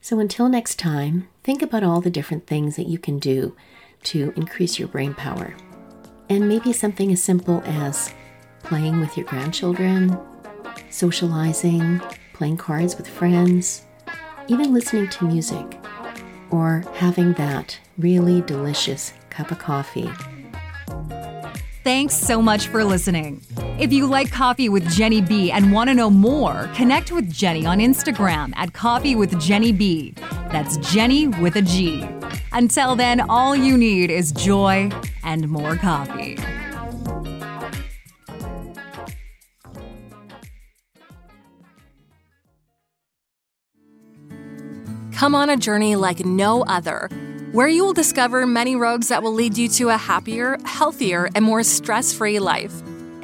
So 0.00 0.20
until 0.20 0.48
next 0.48 0.78
time, 0.78 1.28
think 1.42 1.60
about 1.60 1.82
all 1.82 2.00
the 2.00 2.10
different 2.10 2.46
things 2.46 2.76
that 2.76 2.86
you 2.86 2.98
can 2.98 3.18
do 3.18 3.56
to 4.04 4.32
increase 4.36 4.78
your 4.78 4.88
brain 4.88 5.14
power. 5.14 5.54
And 6.28 6.48
maybe 6.48 6.72
something 6.72 7.12
as 7.12 7.22
simple 7.22 7.62
as 7.64 8.12
playing 8.62 9.00
with 9.00 9.16
your 9.16 9.26
grandchildren, 9.26 10.18
socializing, 10.90 12.00
playing 12.32 12.56
cards 12.56 12.96
with 12.96 13.08
friends, 13.08 13.84
even 14.48 14.72
listening 14.72 15.08
to 15.08 15.24
music, 15.24 15.78
or 16.50 16.84
having 16.94 17.32
that 17.34 17.78
really 17.98 18.40
delicious 18.42 19.12
cup 19.30 19.50
of 19.50 19.58
coffee. 19.58 20.10
Thanks 21.84 22.14
so 22.14 22.42
much 22.42 22.68
for 22.68 22.84
listening. 22.84 23.40
If 23.78 23.92
you 23.92 24.06
like 24.06 24.30
Coffee 24.30 24.68
with 24.68 24.84
Genny 24.88 25.26
B 25.26 25.50
and 25.50 25.72
want 25.72 25.88
to 25.88 25.94
know 25.94 26.10
more, 26.10 26.68
connect 26.74 27.10
with 27.12 27.32
Genny 27.32 27.66
on 27.66 27.78
Instagram 27.78 28.52
at 28.56 28.74
Coffee 28.74 29.14
with 29.14 29.32
Genny 29.34 29.76
B. 29.76 30.12
That's 30.52 30.76
Genny 30.78 31.28
with 31.40 31.56
a 31.56 31.62
G. 31.62 32.06
Until 32.52 32.96
then, 32.96 33.20
all 33.20 33.54
you 33.54 33.76
need 33.76 34.10
is 34.10 34.32
joy 34.32 34.90
and 35.22 35.48
more 35.48 35.76
coffee. 35.76 36.36
Come 45.12 45.34
on 45.34 45.50
a 45.50 45.56
journey 45.56 45.96
like 45.96 46.24
no 46.24 46.62
other, 46.64 47.08
where 47.50 47.66
you 47.66 47.84
will 47.84 47.92
discover 47.92 48.46
many 48.46 48.76
roads 48.76 49.08
that 49.08 49.20
will 49.20 49.32
lead 49.32 49.58
you 49.58 49.68
to 49.70 49.88
a 49.88 49.96
happier, 49.96 50.58
healthier, 50.64 51.28
and 51.34 51.44
more 51.44 51.64
stress 51.64 52.12
free 52.12 52.38
life. 52.38 52.72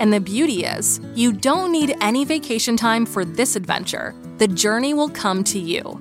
And 0.01 0.13
the 0.13 0.19
beauty 0.19 0.65
is, 0.65 1.01
you 1.15 1.33
don't 1.33 1.71
need 1.71 1.97
any 2.01 2.25
vacation 2.25 2.77
time 2.77 3.07
for 3.07 3.25
this 3.25 3.55
adventure. 3.55 4.13
The 4.39 4.49
journey 4.49 4.93
will 4.93 5.09
come 5.09 5.45
to 5.45 5.61
you. 5.61 6.01